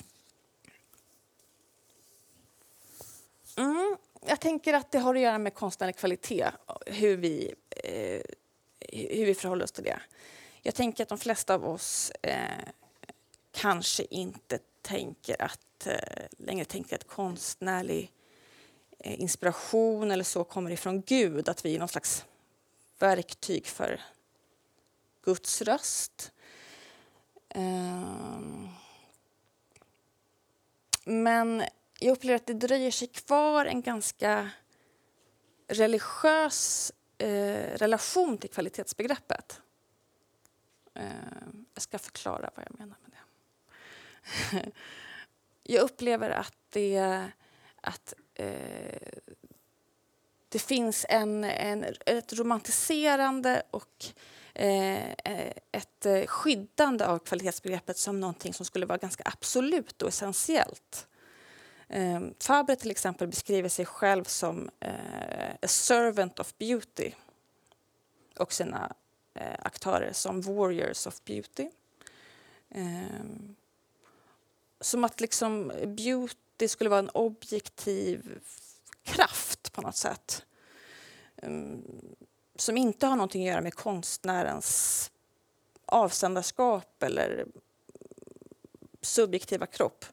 [3.58, 6.52] Mm, jag tänker att det har att göra med konstnärlig kvalitet,
[6.86, 8.22] hur vi, eh,
[8.92, 10.00] hur vi förhåller oss till det.
[10.62, 12.38] Jag tänker att de flesta av oss eh,
[13.52, 18.12] kanske inte tänker att, eh, längre tänker att konstnärlig
[19.00, 22.26] eh, inspiration eller så kommer ifrån Gud, att vi är någon slags
[23.00, 24.02] verktyg för
[25.22, 26.32] Guds röst.
[27.50, 28.70] Ehm,
[31.06, 31.64] men
[32.00, 34.50] jag upplever att det dröjer sig kvar en ganska
[35.68, 39.62] religiös eh, relation till kvalitetsbegreppet.
[40.94, 44.72] Ehm, jag ska förklara vad jag menar med det.
[45.74, 47.28] jag upplever att det,
[47.82, 48.98] att, eh,
[50.50, 54.06] det finns en, en, ett romantiserande och
[54.54, 60.10] eh, eh ett eh, skyddande av kvalitetsbegreppet som någonting som skulle vara ganska absolut och
[60.10, 61.08] essentiellt.
[61.88, 67.12] Eh, Fabre till exempel beskriver sig själv som eh, a servant of beauty
[68.38, 68.96] och sina
[69.34, 71.70] eh, aktörer som warriors of beauty.
[72.70, 73.26] Eh,
[74.82, 78.40] som att liksom beauty skulle vara en objektiv
[79.04, 79.49] kraft
[79.80, 80.46] på något sätt.
[81.42, 81.84] Ehm,
[82.56, 85.12] som inte har någonting att göra med konstnärens
[85.86, 87.46] avsändarskap eller
[89.02, 90.06] subjektiva kropp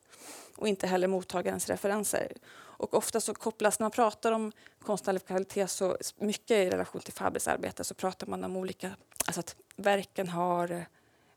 [0.57, 2.33] och inte heller mottagarens referenser.
[2.55, 4.53] Och ofta så kopplas, när man pratar om
[4.83, 8.91] konstnärlig kvalitet så mycket i relation till Fabris arbete så pratar man om olika,
[9.27, 10.87] alltså att verken har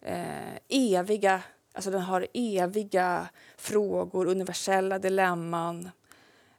[0.01, 5.89] eh, eviga, alltså den har eviga frågor, universella dilemman,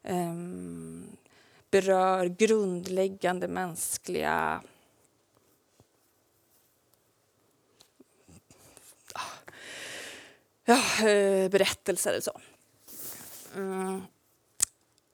[0.03, 0.35] eh,
[1.71, 4.63] berör grundläggande mänskliga
[10.65, 12.41] ja, eh, berättelser eller så.
[13.55, 14.03] Mm.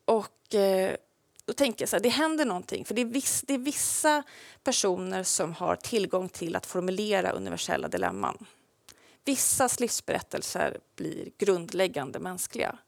[0.04, 0.96] Och eh,
[1.44, 2.84] då tänker jag så här, det händer någonting.
[2.84, 4.22] För det är, viss, det är vissa
[4.62, 8.46] personer som har tillgång till att formulera universella dilemman.
[9.24, 12.78] Vissas livsberättelser blir grundläggande mänskliga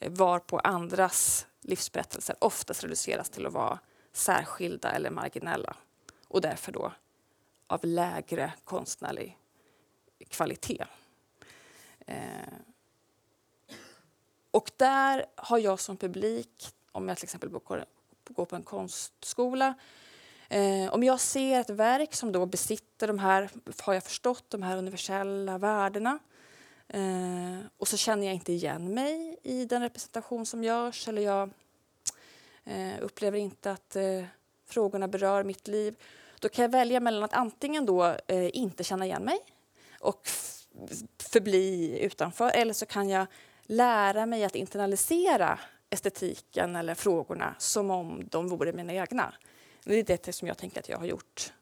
[0.00, 3.78] eh, varpå andras livsberättelser oftast reduceras till att vara
[4.12, 5.76] särskilda eller marginella
[6.28, 6.92] och därför då
[7.66, 9.38] av lägre konstnärlig
[10.28, 10.84] kvalitet.
[12.06, 12.16] Eh,
[14.50, 17.50] och där har jag som publik, om jag till exempel
[18.24, 19.74] går på en konstskola
[20.48, 23.50] eh, om jag ser ett verk som då besitter de här,
[23.82, 26.18] har jag förstått, de här universella värdena
[26.88, 31.50] eh, och så känner jag inte igen mig i den representation som görs eller jag
[32.64, 34.24] eh, upplever inte att eh,
[34.66, 35.96] frågorna berör mitt liv
[36.40, 39.38] då kan jag välja mellan att antingen då eh, inte känna igen mig
[40.00, 40.28] och
[41.18, 43.26] förbli utanför eller så kan jag
[43.62, 45.58] lära mig att internalisera
[45.90, 49.34] estetiken eller frågorna som om de vore mina egna.
[49.84, 51.52] Det är det som jag tänker att jag har gjort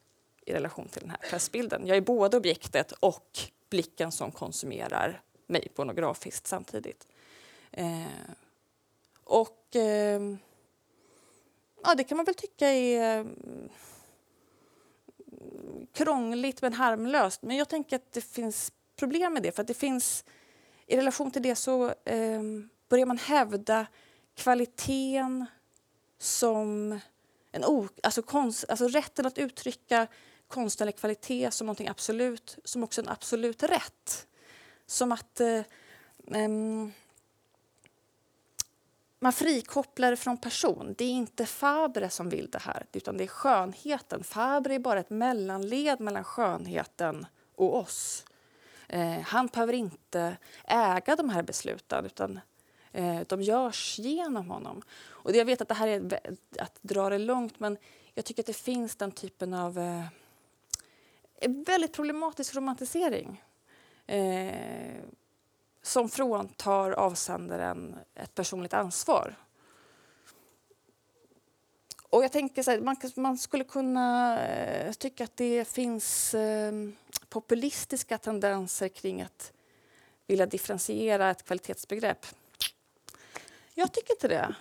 [0.47, 1.87] i relation till den här pressbilden.
[1.87, 3.39] Jag är både objektet och
[3.71, 7.07] blicken som konsumerar mig pornografiskt samtidigt.
[7.73, 8.07] Eh,
[9.25, 10.21] och eh,
[11.83, 13.27] ja, det kan man väl tycka är eh,
[15.93, 17.43] krångligt men harmlöst.
[17.43, 19.53] Men jag tänker att det finns problem med det.
[19.53, 20.25] För att det finns,
[20.87, 22.43] I relation till det så eh,
[22.89, 23.87] börjar man hävda
[24.35, 25.47] kvaliteten
[26.18, 26.99] som
[27.53, 30.07] en o, alltså, konst, alltså rätten att uttrycka
[30.51, 34.26] konstnärlig kvalitet som någonting absolut, som också en absolut rätt.
[34.86, 35.62] Som att eh,
[36.34, 36.48] eh,
[39.18, 40.94] man frikopplar det från person.
[40.98, 44.24] Det är inte Fabre som vill det här, utan det är skönheten.
[44.24, 48.24] Fabre är bara ett mellanled mellan skönheten och oss.
[48.88, 52.40] Eh, han behöver inte äga de här besluten utan
[52.92, 54.82] eh, de görs genom honom.
[55.03, 56.20] Och jag vet att det här är
[56.59, 57.76] att dra det långt men
[58.14, 60.05] jag tycker att det finns den typen av eh,
[61.49, 63.43] väldigt problematisk romantisering
[64.07, 65.03] eh,
[65.82, 69.36] som fråntar avsändaren ett personligt ansvar.
[72.11, 76.72] Och jag tänker så här, man, man, skulle kunna eh, tycka att det finns eh,
[77.28, 79.53] populistiska tendenser kring att
[80.26, 82.26] vilja differentiera ett kvalitetsbegrepp.
[83.74, 84.55] Jag tycker inte det.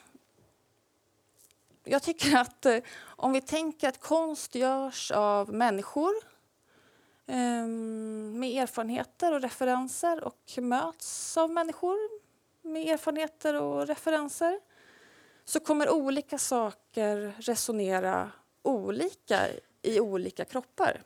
[1.84, 6.14] Jag tycker att eh, om vi tänker att konst görs av människor
[7.32, 11.98] Ehm, med erfarenheter och referenser och möts av människor
[12.62, 14.60] med erfarenheter och referenser
[15.46, 19.48] så kommer olika saker resonera olika
[19.82, 21.02] i olika kroppar.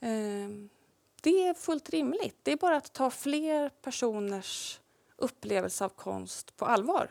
[0.00, 0.68] Ehm,
[1.20, 2.36] det är fullt rimligt.
[2.42, 4.80] Det är bara att ta fler personers
[5.16, 7.10] upplevelse av konst på allvar.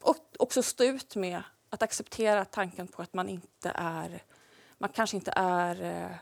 [0.00, 4.22] Och också stå ut med att acceptera tanken på att man inte är,
[4.78, 6.16] man kanske inte är eh,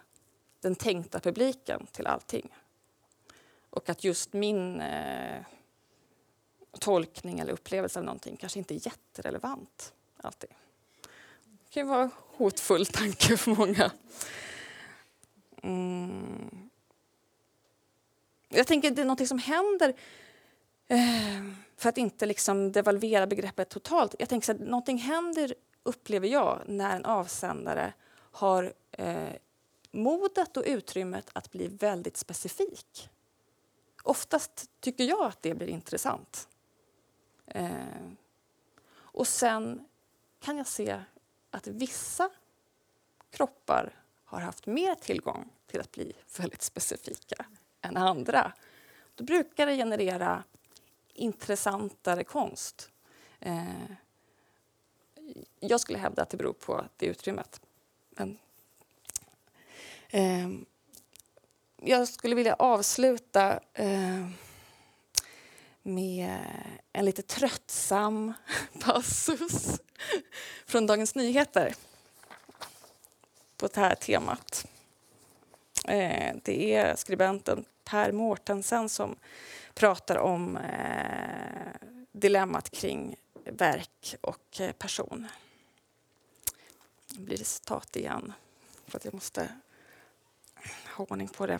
[0.60, 2.54] den tänkta publiken till allting.
[3.70, 5.42] Och att just min eh,
[6.80, 10.50] tolkning eller upplevelse av någonting kanske inte är jätterelevant alltid.
[11.64, 13.90] Det kan vara en hotfull tanke för många.
[15.62, 16.70] Mm.
[18.48, 19.94] Jag tänker att det är något som händer
[20.88, 21.42] eh,
[21.76, 24.14] för att inte liksom devalvera begreppet totalt.
[24.18, 27.92] Jag tänker att någonting händer, upplever jag, när en avsändare
[28.34, 29.32] har eh,
[29.90, 33.08] modet och utrymmet att bli väldigt specifik.
[34.02, 36.48] Oftast tycker jag att det blir intressant.
[37.46, 38.08] Eh,
[38.94, 39.88] och sen
[40.40, 41.00] kan jag se
[41.50, 42.30] att vissa
[43.30, 47.46] kroppar har haft mer tillgång till att bli väldigt specifika
[47.80, 48.52] än andra.
[49.14, 50.44] Då brukar det generera
[51.12, 52.90] intressantare konst.
[53.40, 53.90] Eh,
[55.60, 57.60] jag skulle hävda att det beror på det utrymmet.
[58.16, 58.38] Men,
[60.10, 60.48] eh,
[61.82, 64.28] jag skulle vilja avsluta eh,
[65.82, 66.38] med
[66.92, 68.32] en lite tröttsam
[68.80, 69.80] passus
[70.66, 71.74] från Dagens Nyheter
[73.56, 74.66] på det här temat.
[75.88, 79.16] Eh, det är skribenten Per Mårtensen som
[79.74, 85.26] pratar om eh, dilemmat kring verk och eh, person.
[87.18, 88.32] Blir det citat igen,
[88.86, 89.48] för att jag måste
[90.96, 91.58] ha ordning på det.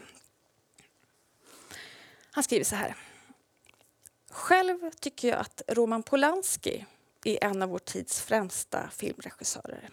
[2.31, 2.97] Han skriver så här.
[4.31, 6.87] Själv tycker jag att Roman Polanski
[7.25, 9.91] är en av vår tids främsta filmregissörer.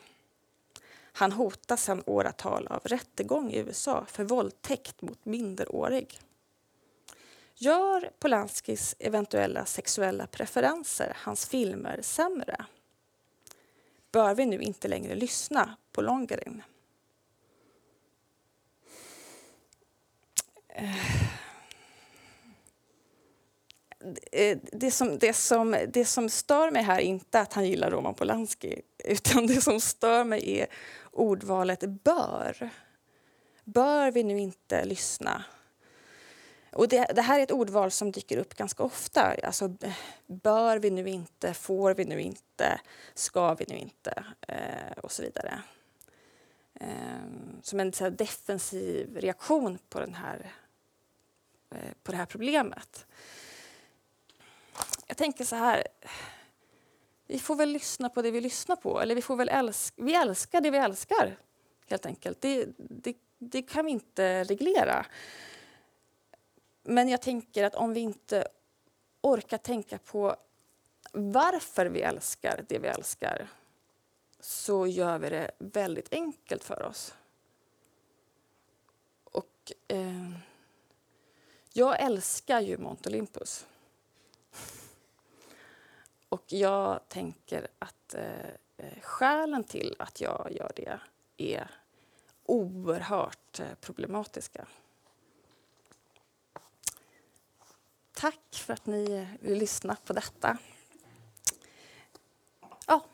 [1.13, 6.19] Han hotas sedan åratal av rättegång i USA för våldtäkt mot minderårig.
[7.55, 12.65] Gör Polanskis eventuella sexuella preferenser hans filmer sämre?
[14.11, 16.63] Bör vi nu inte längre lyssna på Longerin?
[20.67, 20.95] Eh,
[24.31, 27.91] eh, det som, det, som, det som stör mig här är inte att han gillar
[27.91, 30.67] Roman Polanski utan det som stör mig är
[31.11, 32.69] ordvalet bör.
[33.63, 35.43] Bör vi nu inte lyssna?
[36.71, 39.35] Och det, det, här är ett ordval som dyker upp ganska ofta.
[39.43, 39.75] Alltså,
[40.25, 41.53] bör vi nu inte?
[41.53, 42.81] Får vi nu inte?
[43.13, 44.23] Ska vi nu inte?
[44.47, 45.61] Eh, och så vidare.
[46.73, 46.87] Eh,
[47.61, 50.51] som en så här, defensiv reaktion på, den här,
[51.71, 53.05] eh, på det här problemet
[55.11, 55.83] jag tänker så här.
[57.27, 59.01] Vi får väl lyssna på det vi lyssnar på.
[59.01, 61.37] Eller vi får väl älska, vi älskar det vi älskar,
[61.89, 62.41] helt enkelt.
[62.41, 65.05] Det, det, det kan vi inte reglera.
[66.83, 68.47] Men jag tänker att om vi inte
[69.21, 70.35] orkar tänka på
[71.11, 73.47] varför vi älskar det vi älskar
[74.39, 77.13] så gör vi det väldigt enkelt för oss.
[79.23, 80.31] Och eh,
[81.73, 83.65] jag älskar ju Mount Olympus.
[86.29, 90.99] Och jag tänker att eh, eh skälen till att jag gör det
[91.37, 91.71] är
[92.45, 94.67] oerhört eh, problematiska.
[98.21, 100.57] Tack för att ni vill lyssna på detta.
[102.87, 103.05] Ja.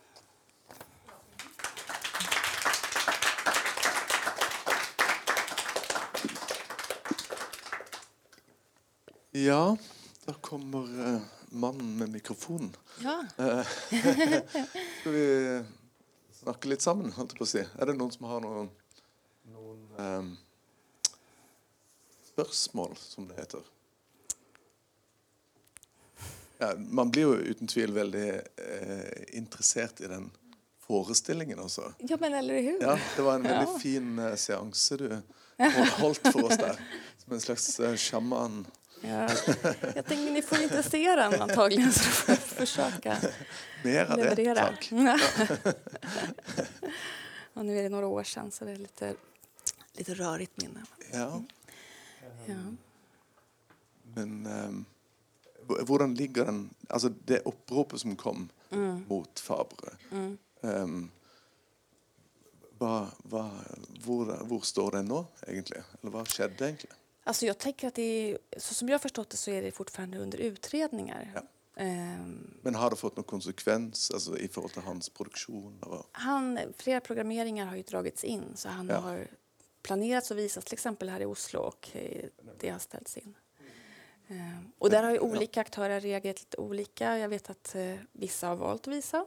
[9.31, 9.77] Ja,
[10.25, 12.75] då kommer eh, mannen med mikrofon.
[13.03, 13.25] Ja.
[13.37, 13.67] Eh,
[14.99, 15.63] skal vi
[16.31, 17.63] snakke litt sammen, holdt jeg på å si?
[17.63, 18.69] Er det noen som har noen,
[19.55, 20.29] noen um,
[22.33, 23.76] spørsmål, som det heter.
[26.59, 30.29] Ja, man blir jo uten tvil veldig eh, interessert i den
[30.87, 31.91] forestillingen også.
[31.99, 32.77] Ja, men eller hur?
[32.81, 33.79] Ja, det var en veldig Ja.
[33.79, 35.09] fin eh, seanse du
[35.99, 36.79] holdt for oss der.
[37.23, 38.65] Som en slags eh, sjaman.
[39.01, 39.29] Ja.
[39.95, 43.17] Jag tänker ni får inte se den antagligen så får jag försöka
[43.83, 44.55] Mer av det, leverera.
[44.55, 44.91] tack.
[47.53, 49.13] och nu är det några år sedan så det är lite,
[49.93, 50.83] lite rörigt minne.
[51.13, 51.41] Ja,
[52.45, 52.55] Ja.
[54.15, 54.83] men h-
[55.67, 59.05] hvordan ligger den Altså, det oppropet som kom Mm.
[59.09, 60.37] mot Fabre Mm.
[60.63, 61.09] Ehm,
[62.79, 63.43] hva, hva,
[64.05, 65.81] hvor, hvor står den nå, egentlig?
[66.01, 66.91] Eller hva skjedde egentlig?
[67.23, 70.37] Alltså jag tänker att det så som jag förstått det så är det fortfarande under
[70.37, 71.31] utredningar.
[71.35, 71.41] Ja.
[71.83, 75.79] Ehm, Men har det fått noen konsekvens altså, i forhold til hans produksjon?
[75.83, 78.99] Og, han, flera programmeringar har ju dragits in så han Ja.
[78.99, 79.27] har
[79.81, 82.25] planerats och visats till exempel här i Oslo och eh,
[82.59, 83.35] det har ställts in.
[84.27, 87.17] Ehm, och där har ju olika aktörer reagerat lite olika.
[87.17, 89.25] Jag vet att eh, vissa har valt att visa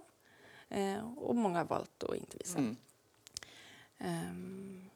[0.69, 2.59] eh, och många har valt att inte visa.
[2.59, 2.77] Mm.
[3.99, 4.91] Ehm,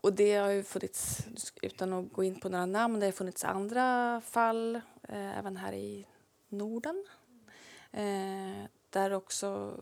[0.00, 1.26] och det har ju funnits,
[1.62, 5.72] utan att gå in på några namn, det har funnits andra fall eh, även här
[5.72, 6.06] i
[6.48, 7.06] Norden.
[7.90, 9.74] Eh, där också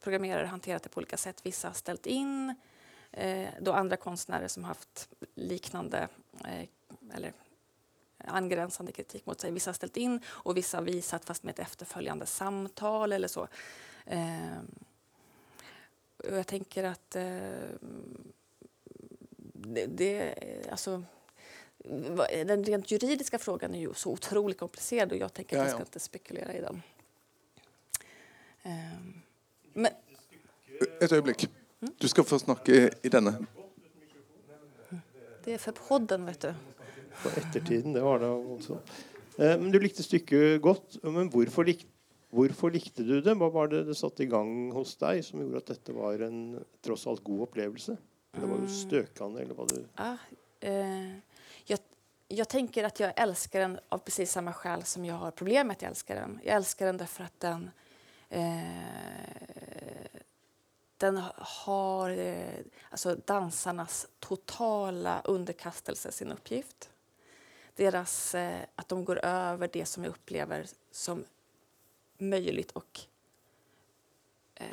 [0.00, 1.46] programmerare hanterat det på olika sätt.
[1.46, 2.54] Vissa har ställt in,
[3.12, 6.08] eh, då andra konstnärer som haft liknande
[6.44, 6.68] eh,
[7.14, 7.32] eller
[8.24, 9.50] angränsande kritik mot sig.
[9.50, 13.48] Vissa har ställt in och vissa har visat fast med ett efterföljande samtal eller så.
[16.16, 17.22] Och jag tänker att eh,
[19.52, 20.34] det, det,
[20.70, 21.02] alltså,
[22.46, 25.70] den rent juridiska frågan är ju så otroligt komplicerad och jag tänker att Ja, jag
[25.70, 25.74] ja.
[25.74, 26.82] ska inte spekulera i den.
[28.62, 29.22] Ehm,
[29.72, 29.92] men
[31.00, 31.48] Et øyeblikk.
[31.98, 33.46] Du skal få snakke i denne.
[35.44, 36.54] det är för podden, vet du.
[37.22, 38.78] På ettertiden, det var det også.
[39.38, 40.98] Eh, Men du likte stykket godt.
[41.04, 41.86] Men hvorfor, lik,
[42.30, 43.36] hvorfor likte du det?
[43.38, 46.42] Hva var det det satte i gang hos deg som gjorde at dette var en
[46.84, 47.96] tross alt god opplevelse?
[48.32, 50.14] Det var jo støkende, eller hva du Ja,
[50.64, 51.10] eh,
[51.68, 51.78] jeg,
[52.32, 55.76] jeg tenker at jeg elsker den av precis samme skäl som jeg har problem med
[55.76, 56.38] att jag älskar den.
[56.44, 57.70] Jag älskar den därför att den,
[58.30, 60.20] eh,
[60.96, 66.88] den har eh, alltså dansarnas totala underkastelse sin uppgift.
[67.74, 71.24] Deras, eh, att de går över det som jag upplever som
[72.18, 73.00] möjligt och
[74.54, 74.66] eh,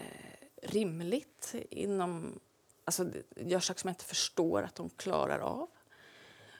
[0.61, 2.39] rimligt inom
[2.85, 5.69] alltså, gör saker som jag inte förstår att de klarar av.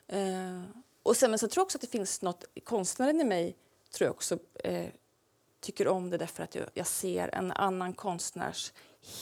[0.08, 0.64] Eh,
[1.04, 3.56] och sen, men så tror jag också att det finns något, konstnären i mig
[3.92, 4.90] tror jag också eh,
[5.60, 8.74] tycker om det därför att jag, jag ser en annan konstnärs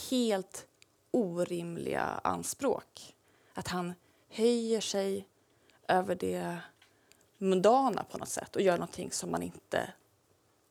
[0.10, 0.68] helt
[1.12, 3.16] orimliga anspråk.
[3.54, 3.94] Att han
[4.30, 5.28] höjer sig
[5.88, 6.58] över det
[7.38, 9.94] mundana på något sätt och gör någonting som man inte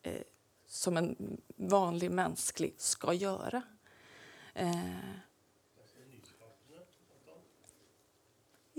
[0.01, 0.21] eh,
[0.67, 3.61] som en vanlig mänsklig ska göra.
[4.53, 4.75] Eh,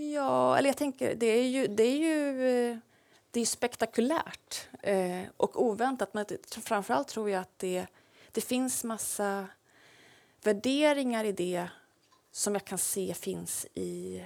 [0.01, 2.79] Ja, eller jag tänker, det är ju, det är ju, eh,
[3.31, 6.15] det är spektakulärt eh, och oväntat.
[6.15, 6.27] Men
[6.63, 7.87] framförallt tror jag att det,
[8.33, 9.47] det finns massa
[10.43, 11.69] värderingar i det
[12.31, 14.25] som jag kan se finns i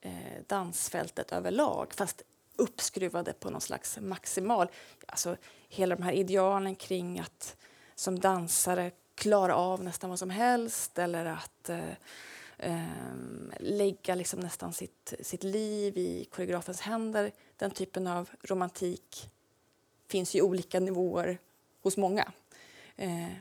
[0.00, 2.22] eh, dansfältet överlag fast
[2.60, 4.68] uppskruvade på någon slags maximal...
[5.06, 5.36] Alltså,
[5.68, 7.56] hela de här idealen kring att
[7.94, 11.92] som dansare klara av nästan vad som helst eller att eh,
[12.58, 12.84] eh,
[13.60, 17.32] lägga liksom nästan sitt, sitt liv i koreografens händer.
[17.56, 19.30] Den typen av romantik
[20.08, 21.38] finns ju i olika nivåer
[21.82, 22.32] hos många.
[22.96, 23.32] Eh,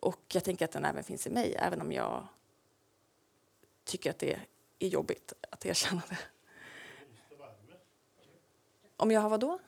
[0.00, 2.26] och jag tänker att den även finns i mig, även om jag
[3.84, 4.40] tycker att det
[4.78, 6.18] är jobbigt att erkänna det.
[9.00, 9.58] Om jag har vad då?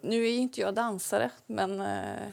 [0.00, 2.26] Nu är ju inte jag dansare, men eh,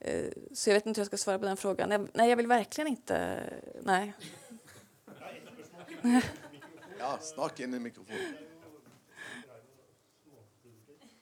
[0.00, 1.90] eh, så jag vet inte hur jag ska svara på den frågan.
[1.90, 3.44] Jag, nej, jag vill verkligen inte...
[3.82, 4.12] Nej.
[6.98, 8.34] Ja, snakk inn i mikrofonen.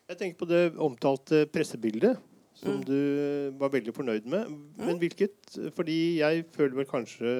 [0.09, 2.19] Jeg tenker på det omtalte pressebildet,
[2.55, 2.85] som Mm.
[2.85, 4.51] du var veldig fornøyd med.
[4.77, 7.31] Men hvilket Fordi jeg føler vel kanskje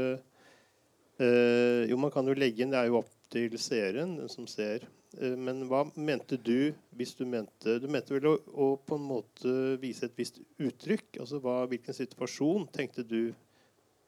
[1.21, 4.47] eh, Jo, man kan jo legge inn Det er jo opp til seeren, den som
[4.47, 4.87] ser.
[5.19, 9.09] Eh, men hva mente du hvis du mente Du mente vel å, å på en
[9.09, 11.21] måte vise et visst uttrykk?
[11.23, 13.33] Altså hva, hvilken situasjon tenkte du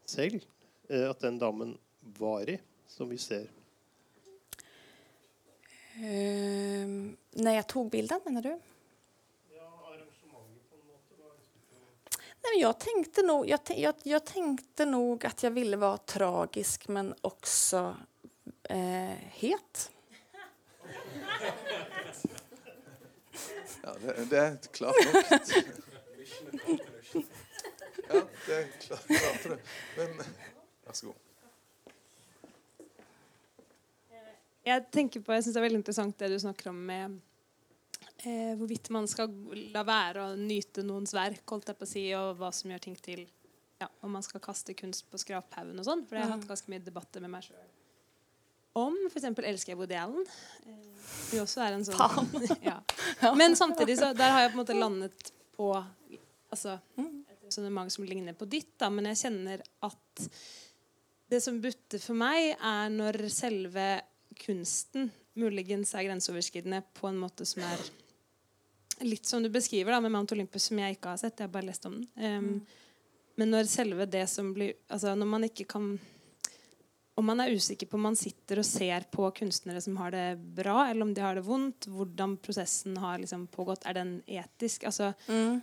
[0.07, 0.43] selv
[0.89, 1.77] eh, at den damen
[2.19, 3.51] var i, som vi ser?
[6.03, 8.59] Ehm, när jag tog bilden, menar du?
[12.45, 17.15] Nej, jag, tänkte nog, jag, jag, jag tänkte nog att jag ville vara tragisk men
[17.21, 17.97] också
[18.73, 19.92] Eh, het.
[23.83, 24.95] Ja, det, det er klart.
[28.09, 29.59] Ja, det er klart, klart det.
[29.97, 30.17] Men
[30.87, 31.21] vær så god.
[34.63, 37.17] Jeg tenker på, jeg synes det er veldig interessant det du snakker om med
[38.23, 39.33] eh, hvorvidt man skal
[39.75, 42.85] la være å nyte noens verk, holdt jeg på å si, og hva som gjør
[42.87, 43.25] ting til
[43.83, 46.05] ja, Om man skal kaste kunst på skraphaugen og sånn.
[46.07, 47.82] For jeg har hatt ganske mye debatter med meg sjøl
[48.79, 49.29] om f.eks.
[49.29, 50.27] elsker jeg Woody Allen.
[50.67, 52.33] Eh, også er en sånn
[52.71, 52.79] ja.
[53.37, 58.07] Men samtidig så der har jeg på en måte landet på altså, et resonnement som
[58.09, 60.29] ligner på ditt, da, men jeg kjenner at
[61.33, 63.87] det som butter for meg, er når selve
[64.43, 65.11] kunsten
[65.41, 67.81] muligens er grenseoverskridende på en måte som er
[69.07, 71.39] litt som du beskriver da, med Mount Olympus, som jeg ikke har sett.
[71.41, 72.09] Jeg har bare lest om den.
[72.21, 72.51] Um,
[73.41, 75.95] men når selve det som blir altså Når man ikke kan
[77.15, 80.27] om man er usikker på om man sitter og ser på kunstnere som har det
[80.57, 84.89] bra, eller om de har det vondt, hvordan prosessen har liksom pågått, er den etisk?
[84.89, 85.61] Altså, mm.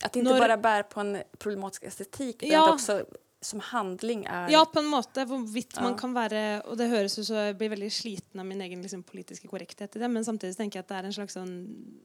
[0.00, 3.02] At det ikke når, bare bærer på en problematisk estetikk, men ja, også
[3.40, 5.24] som handling er Ja, på en måte.
[5.24, 5.82] Hvorvidt ja.
[5.82, 8.82] man kan være Og det høres ut som jeg blir veldig sliten av min egen
[8.84, 11.54] liksom, politiske korrekthet i det, men samtidig tenker jeg at det er en slags sånn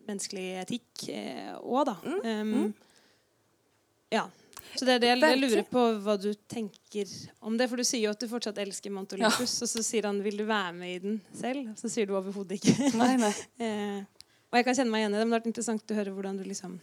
[0.08, 1.08] menneskelig etikk
[1.60, 1.96] òg, eh, da.
[2.06, 2.20] Mm.
[2.24, 2.74] Um, mm.
[4.16, 4.26] Ja.
[4.76, 7.70] Så det er det jeg, jeg lurer på hva du tenker om det.
[7.72, 9.66] For du sier jo at du fortsatt elsker Mount Olympus, ja.
[9.66, 12.60] og så sier han 'vil du være med i den selv?' Så sier du overhodet
[12.60, 12.92] ikke.
[13.00, 13.34] Nei, nei.
[13.66, 14.04] eh,
[14.52, 16.16] og jeg kan kjenne meg igjen i det, men det har vært interessant å høre
[16.16, 16.80] hvordan du liksom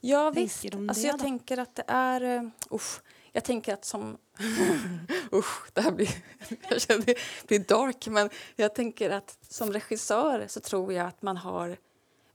[0.00, 0.74] ja, tenker visst.
[0.74, 1.08] om alltså, det.
[1.08, 1.24] Jag da.
[1.24, 2.22] tänker att det är...
[2.22, 3.00] Uh, usch,
[3.32, 4.18] jag tänker att som...
[5.32, 6.08] usch, det här blir,
[6.70, 8.06] jag känner, det blir dark.
[8.06, 11.76] Men jag tänker att som regissör så tror jag att man har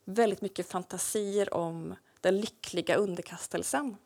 [0.06, 3.98] väldigt mycket fantasier om den lyckliga underkastelsen.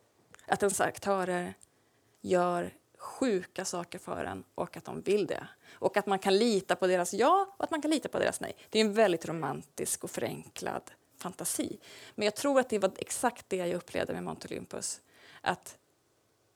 [0.45, 1.53] Att ens aktörer
[2.21, 5.47] gör sjuka saker för en och att de vill det.
[5.73, 8.41] Och att man kan lita på deras ja och att man kan lita på deras
[8.41, 8.55] nej.
[8.69, 11.79] Det är en väldigt romantisk och förenklad fantasi.
[12.15, 15.01] Men jag tror att det var exakt det jag upplevde med Mount Olympus.
[15.41, 15.77] Att,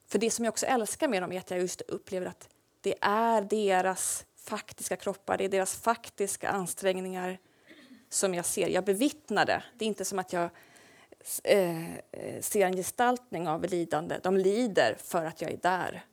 [0.07, 2.49] för det som jag också älskar med dem är att jag just upplever att
[2.81, 7.39] det är deras faktiska kroppar, det är deras faktiska ansträngningar
[8.09, 8.67] som jag ser.
[8.67, 9.63] Jag bevittnar det.
[9.73, 10.49] Det är inte som att jag
[11.43, 14.19] eh, ser en gestaltning av lidande.
[14.23, 16.05] De lider för att jag är där.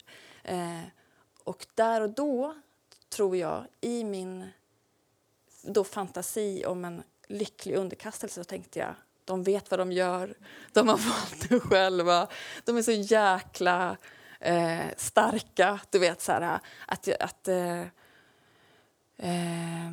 [0.43, 0.81] Eh,
[1.45, 2.55] och där och då
[3.09, 4.49] tror jag, i min
[5.63, 8.95] då fantasi om en lycklig underkastelse, så tänkte jag
[9.25, 10.35] de vet vad de gör,
[10.73, 12.29] de har valt det själva,
[12.65, 13.97] de är så jäkla
[14.41, 15.81] eh, starka.
[15.91, 17.81] Du vet, så här, att, att eh,
[19.17, 19.91] eh,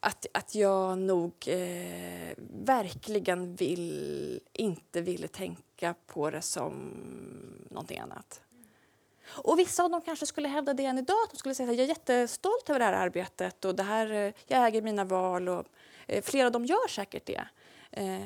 [0.00, 6.74] att, att jag nog eh, verkligen vill, inte ville tänka på det som
[7.70, 8.42] någonting annat.
[9.30, 11.16] Och vissa av dem kanske skulle hävda det än idag.
[11.30, 14.32] De skulle säga att jag är jättestolt över det här arbetet och det här, eh,
[14.46, 15.48] jag äger mina val.
[15.48, 15.66] Och,
[16.06, 17.48] eh, flera av dem gör säkert det.
[17.90, 18.20] Eh,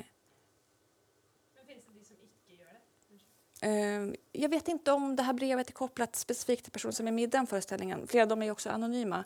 [3.61, 3.66] det?
[3.66, 7.12] eh, jag vet inte om det här brevet är kopplat specifikt till personer som är
[7.12, 8.07] med i den föreställningen.
[8.07, 9.25] Flera av dem är också anonyma.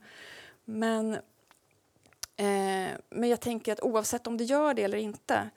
[0.64, 1.18] Men,
[2.38, 5.50] eh, men jag tänker att oavsett om det gör det eller inte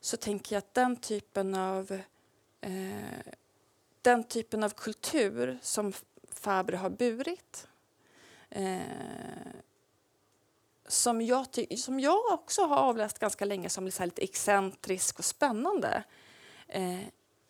[0.00, 2.00] så tänker jag att den typen av
[2.60, 3.32] eh,
[4.02, 5.92] den typen av kultur som
[6.30, 7.68] Fabre har burit
[8.50, 8.80] eh,
[10.88, 11.46] som, jag
[11.78, 16.04] som jag också har avläst ganska länge som lite, lite excentrisk och spännande
[16.68, 17.02] eh,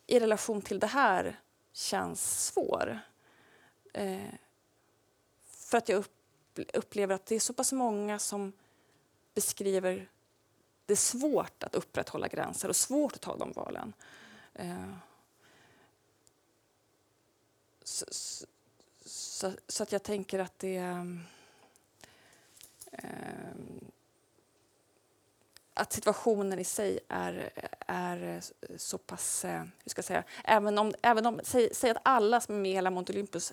[0.07, 1.41] i relation till det här
[1.73, 2.99] känns svår.
[3.93, 4.35] Eh,
[5.45, 8.53] för att jag upp, upplever att det är så pass många som
[9.37, 10.09] beskriver
[10.87, 13.93] det är svårt att upprätthålla gränser och svårt att ta de valen.
[14.55, 14.93] Eh,
[17.85, 18.07] så,
[19.05, 20.77] så, så, att jag tänker att det...
[20.77, 21.05] Eh,
[25.75, 27.51] att situationen i sig är,
[27.87, 28.43] är
[28.77, 29.45] så pass...
[29.45, 30.25] Eh, hur ska jag säga?
[30.45, 33.53] Även om, även om säg, säg att alla som är med i hela Mount Olympus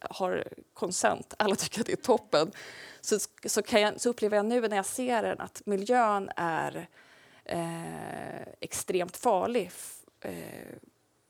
[0.00, 0.44] har
[0.74, 2.52] konsent, alla tycker att det är toppen
[3.00, 6.88] så, så, kan jag, så upplever jag nu när jag ser den att miljön är
[7.44, 9.70] eh, extremt farlig
[10.20, 10.34] eh,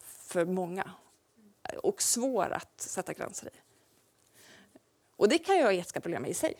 [0.03, 0.91] för många
[1.83, 3.61] och svår att sätta gränser i.
[5.17, 6.55] Och det kan ju ha etiska problem i sig.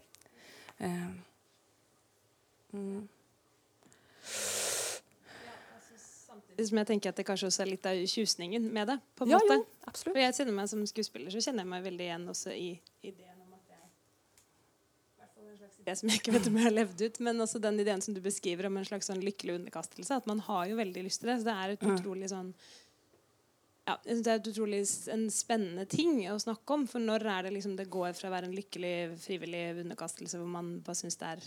[0.79, 1.07] Eh,
[2.73, 3.09] mm.
[6.69, 8.99] Som jeg tenker at det kanskje også er litt av tjusningen med det.
[9.17, 9.57] på en Ja, måte.
[9.61, 10.15] jo, absolutt.
[10.15, 13.41] For jeg kjenner meg Som skuespiller så kjenner jeg meg veldig igjen også i ideen
[13.47, 13.79] om at jeg
[15.51, 17.81] en slags idé som jeg ikke vet om jeg har levd ut, men også den
[17.81, 20.15] ideen som du beskriver om en slags sånn lykkelig underkastelse.
[20.21, 21.41] At man har jo veldig lyst til det.
[21.41, 21.97] Så det er et Mm.
[21.99, 22.55] utrolig sånn
[23.89, 26.87] ja, det er utrolig en spennende ting å snakke om.
[26.87, 30.47] For når er det liksom det går fra å være en lykkelig, frivillig underkastelse hvor
[30.47, 31.41] man bare syns det er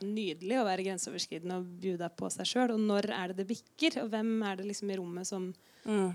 [0.00, 4.00] nydelig å være grenseoverskridende og bjuda på seg sjøl, og når er det det bikker?
[4.02, 5.54] Og hvem er det liksom i rommet som
[5.84, 6.12] Mm.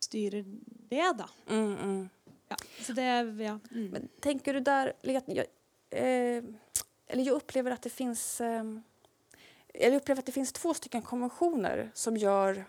[0.00, 0.44] styrer
[0.90, 1.28] det, da?
[1.48, 2.08] Mm, mm.
[2.48, 3.06] Ja, så det,
[3.44, 3.58] ja.
[3.72, 3.90] Mm.
[3.90, 5.46] Men tänker du där, eller jag,
[5.90, 6.44] eh,
[7.06, 8.64] eller jag upplever att det finns eh,
[9.74, 12.64] jag upplever att det finns två stycken konventioner som gör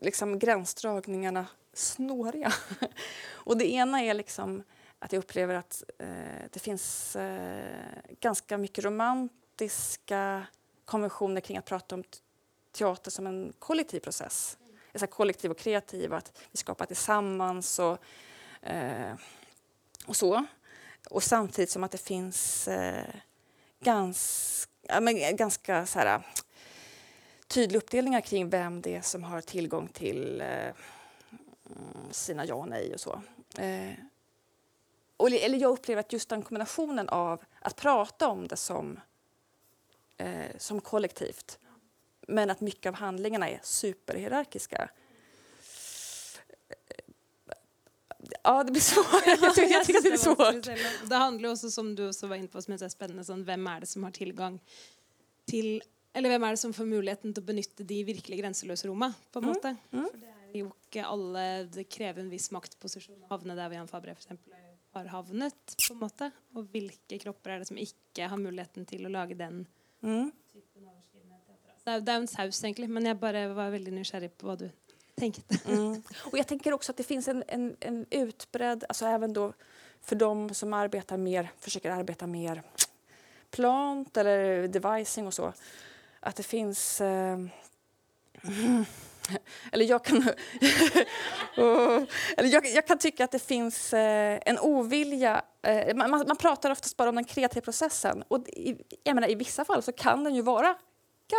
[0.00, 2.52] liksom, gränsdragningarna snåriga.
[3.30, 4.62] Och det ena är liksom
[5.00, 6.08] att jag upplever att eh,
[6.50, 7.64] det finns eh,
[8.20, 10.46] ganska mycket romantiska
[10.84, 12.04] konventioner kring att prata om
[12.72, 14.58] teater som en kollektiv process.
[14.94, 17.98] Så kollektiv och kreativ, att vi skapar tillsammans och,
[18.62, 19.14] eh,
[20.06, 20.46] och så.
[21.10, 23.14] Och samtidigt som att det finns eh,
[23.80, 26.22] ganska, ja, men, ganska så här,
[27.46, 30.74] tydliga uppdelningar kring vem det är som har tillgång till eh, mm,
[32.10, 33.22] sina ja och nej och så.
[33.58, 33.92] Eh,
[35.20, 39.00] Eh, och, eller jag upplever att just den kombinationen av att prata om det som,
[40.16, 41.58] eh, som kollektivt
[42.28, 44.90] men att mycket av handlingarna är superhierarkiska.
[48.44, 49.26] Ja, det blir svårt.
[49.42, 51.08] Jag tycker, jeg tycker det är svårt.
[51.08, 53.66] Det handler jo også, som du også var inne på, som er spennende, sånn, hvem
[53.72, 54.58] er det som har tilgang
[55.50, 55.80] til
[56.14, 59.38] Eller hvem er det som får muligheten til å benytte de virkelig grenseløse rommene, på
[59.40, 59.72] en Mm, måte?
[59.92, 60.06] mm.
[60.10, 63.88] For det er jo ikke alle Det krever en viss maktposisjon å havne der Jan
[63.88, 64.52] Fabre for eksempel,
[64.92, 66.30] har havnet, på en måte.
[66.54, 69.66] Og hvilke kropper er det som ikke har muligheten til å lage den
[70.02, 70.30] Mm.
[70.52, 71.74] typen overskridende teater?
[71.84, 74.56] Det er, det er en saus, egentlig, men jeg bare var veldig nysgjerrig på hva
[74.56, 74.70] du
[75.16, 75.58] tenkte.
[75.68, 76.02] Mm.
[76.32, 79.52] Och jag tänker också att det finns en, en, en utbredd, alltså även då
[80.00, 82.62] för de som arbetar mer, försöker arbeta mer
[83.50, 85.52] plant eller devising och så,
[86.20, 87.38] att det finns eh,
[89.72, 90.18] eller jag kan,
[91.56, 92.02] oh.
[92.36, 95.42] eller jag, jag kan tycka att det finns eh, en ovilja.
[95.62, 98.24] Eh, man, man pratar oftast bara om den kreativa processen.
[98.28, 100.76] Och i, jag menar, I vissa fall så kan den ju vara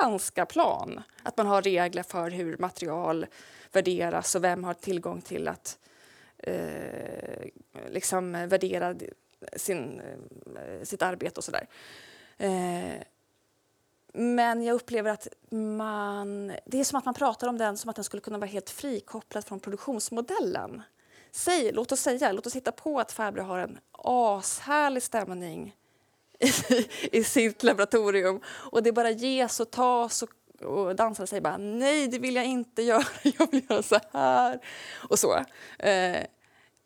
[0.02, 1.02] ganska plan.
[1.24, 3.26] Att man har regler för hur material
[3.72, 5.78] värderas och vem har tillgång till att
[6.38, 7.46] eh,
[7.90, 8.96] liksom värdera
[9.56, 10.02] sin,
[10.56, 11.68] eh, sitt arbete och sådär.
[12.38, 13.02] Eh,
[14.14, 16.48] men jag upplever att man...
[16.66, 18.70] Det är som att man pratar om den som att den skulle kunna vara helt
[18.70, 20.82] frikopplad från produktionsmodellen.
[21.32, 25.76] Säg, låt oss säga, låt oss hitta på att Fabre har en ashärlig stämning
[26.40, 26.52] i,
[27.12, 30.30] i sitt laboratorium och det bara ges och tas och,
[30.62, 34.60] och dansare säger bara nej, det vill jag inte göra, jag vill göra så här
[35.10, 35.36] och så.
[35.80, 36.26] Eh,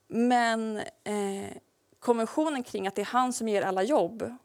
[0.08, 1.58] men eh,
[2.00, 4.36] konventionen kring att det är han som ger alla jobb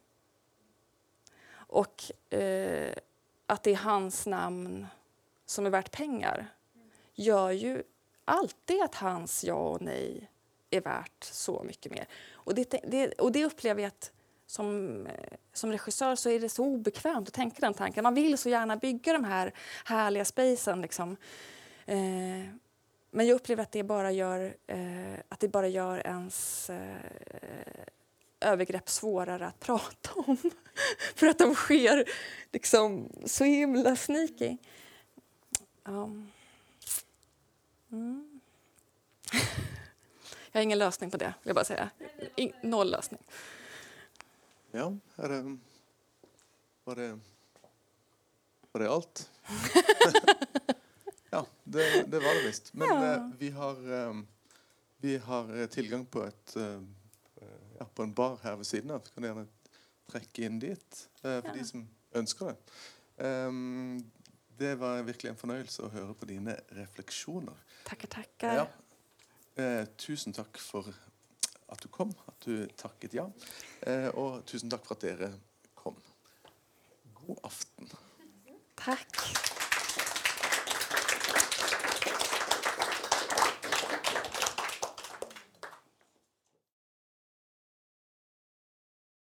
[1.70, 2.92] och eh,
[3.46, 4.86] att det är hans namn
[5.46, 6.46] som är värt pengar
[7.14, 7.82] gör ju
[8.24, 10.30] alltid att hans ja och nej
[10.70, 12.06] är värt så mycket mer.
[12.32, 14.12] Och det, det, och det upplever jag att
[14.46, 18.02] som, eh, som regissör så är det så obekvämt att tänka den tanken.
[18.02, 19.54] Man vill så gärna bygga de här
[19.84, 20.82] härliga spacen.
[20.82, 21.16] Liksom.
[21.86, 21.96] Eh,
[23.10, 26.96] men jag upplever att det bara gör, eh, att det bara gör ens eh,
[28.40, 30.36] övergrepp svårare att prata om.
[31.14, 32.04] För att de sker
[32.52, 34.56] liksom så himla sneaky.
[35.84, 36.10] Ja.
[37.92, 38.40] Mm.
[40.52, 41.90] Jag har ingen lösning på det, vill jag bara säga.
[42.36, 43.20] In, noll lösning.
[44.70, 45.58] Ja, er det
[46.84, 47.18] Var det
[48.72, 49.30] Var det alt?
[51.30, 52.74] ja, det, det var det visst.
[52.74, 53.14] Men Ja.
[53.14, 54.14] eh, vi har eh,
[54.96, 56.80] Vi har eh, tilgang på et eh,
[57.84, 59.00] på en bar här vid sidan av.
[59.00, 59.46] Så kan gärna
[60.12, 61.54] gjerne in dit eh, for ja.
[61.54, 63.24] de som önskar det.
[63.24, 64.10] Um,
[64.56, 67.54] det var verkligen en förnöjelse att höra på dine refleksjoner.
[67.84, 68.54] Takker, takker.
[68.54, 68.68] Ja.
[69.62, 70.94] Eh, tusen tack för
[71.66, 73.32] att du kom, att du tackade ja.
[73.80, 75.32] Eh, og tusen tack för att ni
[75.74, 75.94] kom.
[77.14, 77.88] God afton.
[78.74, 79.16] Tack.